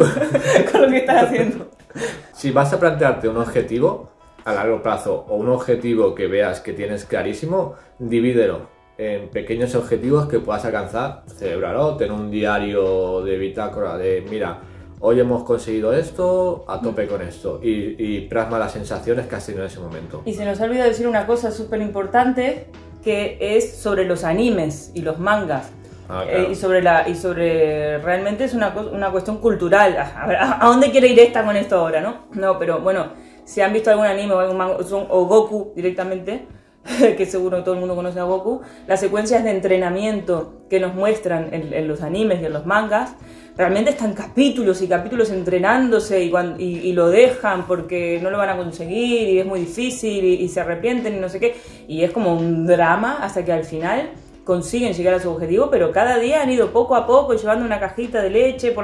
con 0.72 0.82
lo 0.82 0.88
que 0.90 0.98
estás 0.98 1.24
haciendo. 1.24 1.68
Si 2.34 2.52
vas 2.52 2.74
a 2.74 2.80
plantearte 2.80 3.28
un 3.28 3.38
objetivo 3.38 4.12
a 4.46 4.54
largo 4.54 4.82
plazo 4.82 5.26
o 5.28 5.36
un 5.36 5.50
objetivo 5.50 6.14
que 6.14 6.28
veas 6.28 6.60
que 6.60 6.74
tienes 6.74 7.06
clarísimo, 7.06 7.76
divídelo 8.00 8.74
en 8.98 9.30
pequeños 9.30 9.76
objetivos 9.76 10.28
que 10.28 10.40
puedas 10.40 10.66
alcanzar, 10.66 11.24
celebrarlo, 11.28 11.98
tener 11.98 12.14
un 12.14 12.30
diario 12.30 13.22
de 13.22 13.38
bitácora 13.38 13.98
de, 13.98 14.24
mira, 14.30 14.60
hoy 15.06 15.20
hemos 15.20 15.44
conseguido 15.44 15.92
esto, 15.94 16.64
a 16.68 16.80
tope 16.80 17.08
con 17.08 17.22
esto. 17.22 17.60
Y, 17.62 17.96
y 18.02 18.22
plasma 18.30 18.58
las 18.58 18.72
sensaciones 18.72 19.28
que 19.28 19.36
has 19.36 19.46
tenido 19.46 19.64
en 19.66 19.70
ese 19.70 19.80
momento. 19.82 20.22
Y 20.26 20.34
se 20.34 20.46
nos 20.46 20.62
ha 20.62 20.64
olvidado 20.64 20.88
decir 20.90 21.08
una 21.08 21.26
cosa 21.28 21.52
súper 21.52 21.82
importante, 21.82 22.68
que 23.04 23.38
es 23.40 23.76
sobre 23.76 24.06
los 24.06 24.24
animes 24.24 24.92
y 24.94 25.02
los 25.02 25.20
mangas. 25.20 25.72
Ah, 26.08 26.24
Eh, 26.26 26.32
claro. 26.32 26.52
y 26.52 26.56
sobre 26.56 26.82
la 26.82 27.08
y 27.10 27.16
sobre 27.16 27.98
realmente 28.00 28.44
es 28.46 28.54
una, 28.54 28.70
una 28.70 29.10
cuestión 29.12 29.38
cultural 29.38 29.98
a, 29.98 30.26
ver, 30.28 30.36
¿a, 30.38 30.64
a 30.64 30.68
dónde 30.68 30.92
quiere 30.92 31.08
ir 31.08 31.18
esta 31.20 31.46
con 31.46 31.56
esto 31.56 31.78
ahora 31.78 32.02
no 32.02 32.26
no 32.34 32.60
pero 32.60 32.82
bueno 32.82 33.08
si 33.46 33.62
han 33.62 33.72
visto 33.72 33.90
algún 33.90 34.06
anime 34.06 34.34
o 34.34 34.40
algún 34.40 34.58
manga 34.58 34.84
son- 34.84 35.08
o 35.10 35.26
Goku 35.28 35.72
directamente 35.78 36.46
que 37.18 37.26
seguro 37.26 37.64
todo 37.64 37.76
el 37.76 37.80
mundo 37.80 37.96
conoce 37.96 38.20
a 38.20 38.24
Goku 38.26 38.62
las 38.86 39.00
secuencias 39.00 39.46
de 39.46 39.52
entrenamiento 39.52 40.54
que 40.70 40.82
nos 40.82 40.94
muestran 40.94 41.54
en, 41.54 41.74
en 41.74 41.88
los 41.88 42.02
animes 42.02 42.42
y 42.42 42.46
en 42.48 42.54
los 42.54 42.66
mangas 42.66 43.16
realmente 43.58 43.92
están 43.92 44.14
capítulos 44.14 44.82
y 44.82 44.88
capítulos 44.88 45.30
entrenándose 45.30 46.24
y, 46.24 46.30
cuan- 46.32 46.56
y, 46.60 46.80
y 46.80 46.94
lo 46.94 47.10
dejan 47.10 47.66
porque 47.68 48.20
no 48.22 48.30
lo 48.32 48.38
van 48.38 48.50
a 48.50 48.58
conseguir 48.58 49.30
y 49.30 49.40
es 49.40 49.46
muy 49.46 49.62
difícil 49.62 50.24
y, 50.26 50.34
y 50.36 50.50
se 50.50 50.60
arrepienten 50.62 51.16
y 51.16 51.20
no 51.20 51.30
sé 51.30 51.40
qué 51.40 51.56
y 51.88 52.04
es 52.04 52.12
como 52.12 52.36
un 52.36 52.66
drama 52.66 53.20
hasta 53.22 53.46
que 53.46 53.52
al 53.54 53.64
final 53.64 54.10
consiguen 54.44 54.92
llegar 54.94 55.14
a 55.14 55.20
su 55.22 55.30
objetivo, 55.30 55.70
pero 55.72 55.92
cada 55.94 56.18
día 56.20 56.42
han 56.42 56.50
ido 56.52 56.72
poco 56.72 56.96
a 56.98 57.08
poco 57.08 57.34
llevando 57.34 57.64
una 57.66 57.80
cajita 57.80 58.22
de 58.22 58.30
leche 58.30 58.72
por 58.72 58.84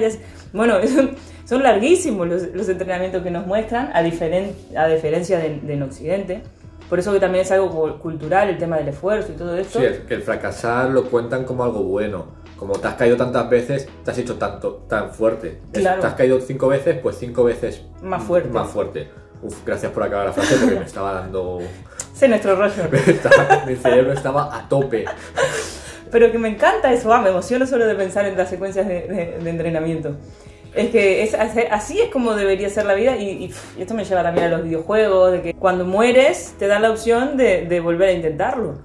ya 0.00 0.06
es- 0.08 0.18
Bueno, 0.52 0.78
son, 1.44 1.62
larguísimos 1.62 2.26
los, 2.26 2.42
los 2.54 2.68
entrenamientos 2.68 3.22
que 3.22 3.30
nos 3.30 3.46
muestran, 3.46 3.90
a, 3.94 4.02
diferen- 4.02 4.52
a 4.76 4.88
diferencia 4.88 5.38
de, 5.38 5.60
de 5.60 5.74
en 5.74 5.82
Occidente. 5.84 6.42
Por 6.88 6.98
eso 6.98 7.12
que 7.12 7.20
también 7.20 7.42
es 7.44 7.52
algo 7.52 7.70
cu- 7.70 7.98
cultural 8.00 8.48
el 8.48 8.58
tema 8.58 8.76
del 8.76 8.88
esfuerzo 8.88 9.30
y 9.32 9.36
todo 9.36 9.56
esto. 9.56 9.78
Sí, 9.78 9.86
que 10.08 10.14
el 10.14 10.22
fracasar 10.22 10.90
lo 10.90 11.04
cuentan 11.04 11.44
como 11.44 11.62
algo 11.62 11.82
bueno. 11.84 12.26
Como 12.58 12.74
te 12.78 12.86
has 12.88 12.94
caído 12.94 13.16
tantas 13.16 13.48
veces, 13.50 13.88
te 14.04 14.10
has 14.10 14.18
hecho 14.18 14.36
tanto, 14.36 14.84
tan 14.88 15.10
fuerte. 15.12 15.60
Claro. 15.72 16.00
Te 16.00 16.06
has 16.06 16.14
caído 16.14 16.40
cinco 16.40 16.68
veces, 16.68 16.98
pues 17.02 17.16
cinco 17.18 17.44
veces 17.44 17.82
Más 18.02 18.22
fuerte. 18.22 18.48
Más 18.50 18.68
fuerte. 18.70 19.08
Uf, 19.42 19.64
gracias 19.66 19.92
por 19.92 20.02
acabar 20.04 20.26
la 20.26 20.32
frase 20.32 20.56
porque 20.56 20.76
me 20.78 20.84
estaba 20.86 21.12
dando. 21.14 21.58
Es 22.20 22.28
nuestro 22.28 22.54
rollo. 22.56 22.84
estaba- 23.06 23.64
mi 23.66 23.74
cerebro 23.76 24.12
estaba 24.12 24.56
a 24.56 24.68
tope. 24.68 25.04
Pero 26.10 26.30
que 26.30 26.38
me 26.38 26.48
encanta 26.48 26.92
eso, 26.92 27.12
ah, 27.12 27.20
me 27.20 27.28
emociono 27.30 27.66
solo 27.66 27.86
de 27.86 27.94
pensar 27.96 28.24
en 28.24 28.36
las 28.36 28.48
secuencias 28.48 28.86
de, 28.86 29.00
de- 29.08 29.38
de 29.42 29.50
entrenamiento. 29.50 30.16
Es 30.74 30.90
que 30.90 31.22
es, 31.24 31.34
así 31.34 32.00
es 32.00 32.10
como 32.10 32.34
debería 32.34 32.68
ser 32.70 32.86
la 32.86 32.94
vida 32.94 33.16
y, 33.16 33.28
y, 33.28 33.54
y 33.78 33.82
esto 33.82 33.94
me 33.94 34.04
lleva 34.04 34.22
también 34.22 34.46
a 34.46 34.50
los 34.56 34.62
videojuegos, 34.64 35.32
de 35.32 35.42
que 35.42 35.54
cuando 35.54 35.84
mueres 35.84 36.54
te 36.58 36.66
dan 36.66 36.82
la 36.82 36.90
opción 36.90 37.36
de, 37.36 37.66
de 37.66 37.80
volver 37.80 38.08
a 38.08 38.12
intentarlo. 38.12 38.78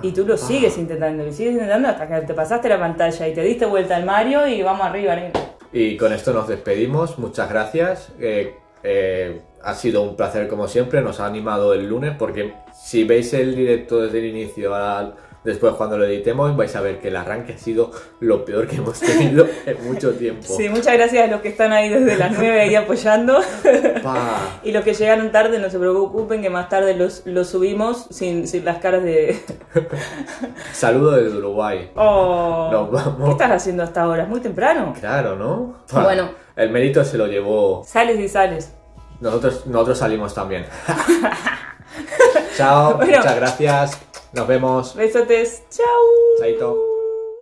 Y 0.00 0.12
tú 0.12 0.24
lo 0.26 0.36
sigues 0.36 0.78
intentando, 0.78 1.24
lo 1.24 1.32
sigues 1.32 1.52
intentando 1.54 1.88
hasta 1.88 2.08
que 2.08 2.26
te 2.26 2.34
pasaste 2.34 2.68
la 2.68 2.78
pantalla 2.78 3.28
y 3.28 3.34
te 3.34 3.42
diste 3.42 3.66
vuelta 3.66 3.96
al 3.96 4.04
Mario 4.04 4.46
y 4.46 4.62
vamos 4.62 4.86
arriba. 4.86 5.16
¿no? 5.16 5.22
Y 5.72 5.96
con 5.96 6.12
esto 6.12 6.32
nos 6.32 6.48
despedimos. 6.48 7.18
Muchas 7.18 7.48
gracias. 7.50 8.12
Eh, 8.20 8.54
eh, 8.82 9.40
ha 9.62 9.74
sido 9.74 10.02
un 10.02 10.16
placer 10.16 10.48
como 10.48 10.66
siempre. 10.68 11.00
Nos 11.02 11.20
ha 11.20 11.26
animado 11.26 11.74
el 11.74 11.88
lunes 11.88 12.14
porque 12.18 12.54
si 12.74 13.04
veis 13.04 13.32
el 13.34 13.54
directo 13.54 14.00
desde 14.00 14.18
el 14.20 14.26
inicio 14.26 14.74
al- 14.74 15.14
después 15.44 15.74
cuando 15.74 15.98
lo 15.98 16.04
editemos 16.04 16.56
vais 16.56 16.74
a 16.76 16.80
ver 16.80 17.00
que 17.00 17.08
el 17.08 17.16
arranque 17.16 17.54
ha 17.54 17.58
sido 17.58 17.90
lo 18.20 18.44
peor 18.44 18.66
que 18.68 18.76
hemos 18.76 19.00
tenido 19.00 19.46
en 19.66 19.84
mucho 19.84 20.12
tiempo. 20.12 20.42
Sí, 20.56 20.68
muchas 20.68 20.94
gracias 20.94 21.28
a 21.28 21.30
los 21.30 21.40
que 21.40 21.48
están 21.48 21.72
ahí 21.72 21.88
desde 21.88 22.16
las 22.16 22.32
9 22.32 22.60
ahí 22.60 22.74
apoyando. 22.74 23.40
Pa. 24.02 24.60
y 24.62 24.72
los 24.72 24.84
que 24.84 24.94
llegaron 24.94 25.32
tarde, 25.32 25.58
no 25.58 25.68
se 25.70 25.78
preocupen 25.78 26.42
que 26.42 26.50
más 26.50 26.68
tarde 26.68 26.94
los, 26.94 27.22
los 27.26 27.48
subimos 27.48 28.06
sin, 28.10 28.46
sin 28.46 28.64
las 28.64 28.78
caras 28.78 29.02
de... 29.02 29.40
Saludo 30.72 31.12
desde 31.12 31.36
Uruguay. 31.38 31.90
Oh, 31.96 32.68
Nos 32.70 32.90
vamos. 32.90 33.24
¿Qué 33.24 33.30
estás 33.32 33.50
haciendo 33.50 33.82
hasta 33.82 34.02
ahora? 34.02 34.24
Es 34.24 34.28
muy 34.28 34.40
temprano. 34.40 34.94
Claro, 34.98 35.36
¿no? 35.36 35.82
Pa. 35.90 36.04
Bueno. 36.04 36.30
El 36.56 36.70
mérito 36.70 37.04
se 37.04 37.16
lo 37.18 37.26
llevó. 37.26 37.82
Sales 37.86 38.18
y 38.20 38.28
sales. 38.28 38.72
Nosotros, 39.20 39.66
nosotros 39.66 39.98
salimos 39.98 40.34
también. 40.34 40.66
Chao, 42.56 42.96
Bueno. 42.96 43.16
muchas 43.18 43.36
gracias. 43.36 44.11
Nos 44.32 44.46
vemos. 44.46 44.94
Besotes. 44.94 45.62
Chao. 45.70 45.86
Chaito. 46.38 46.91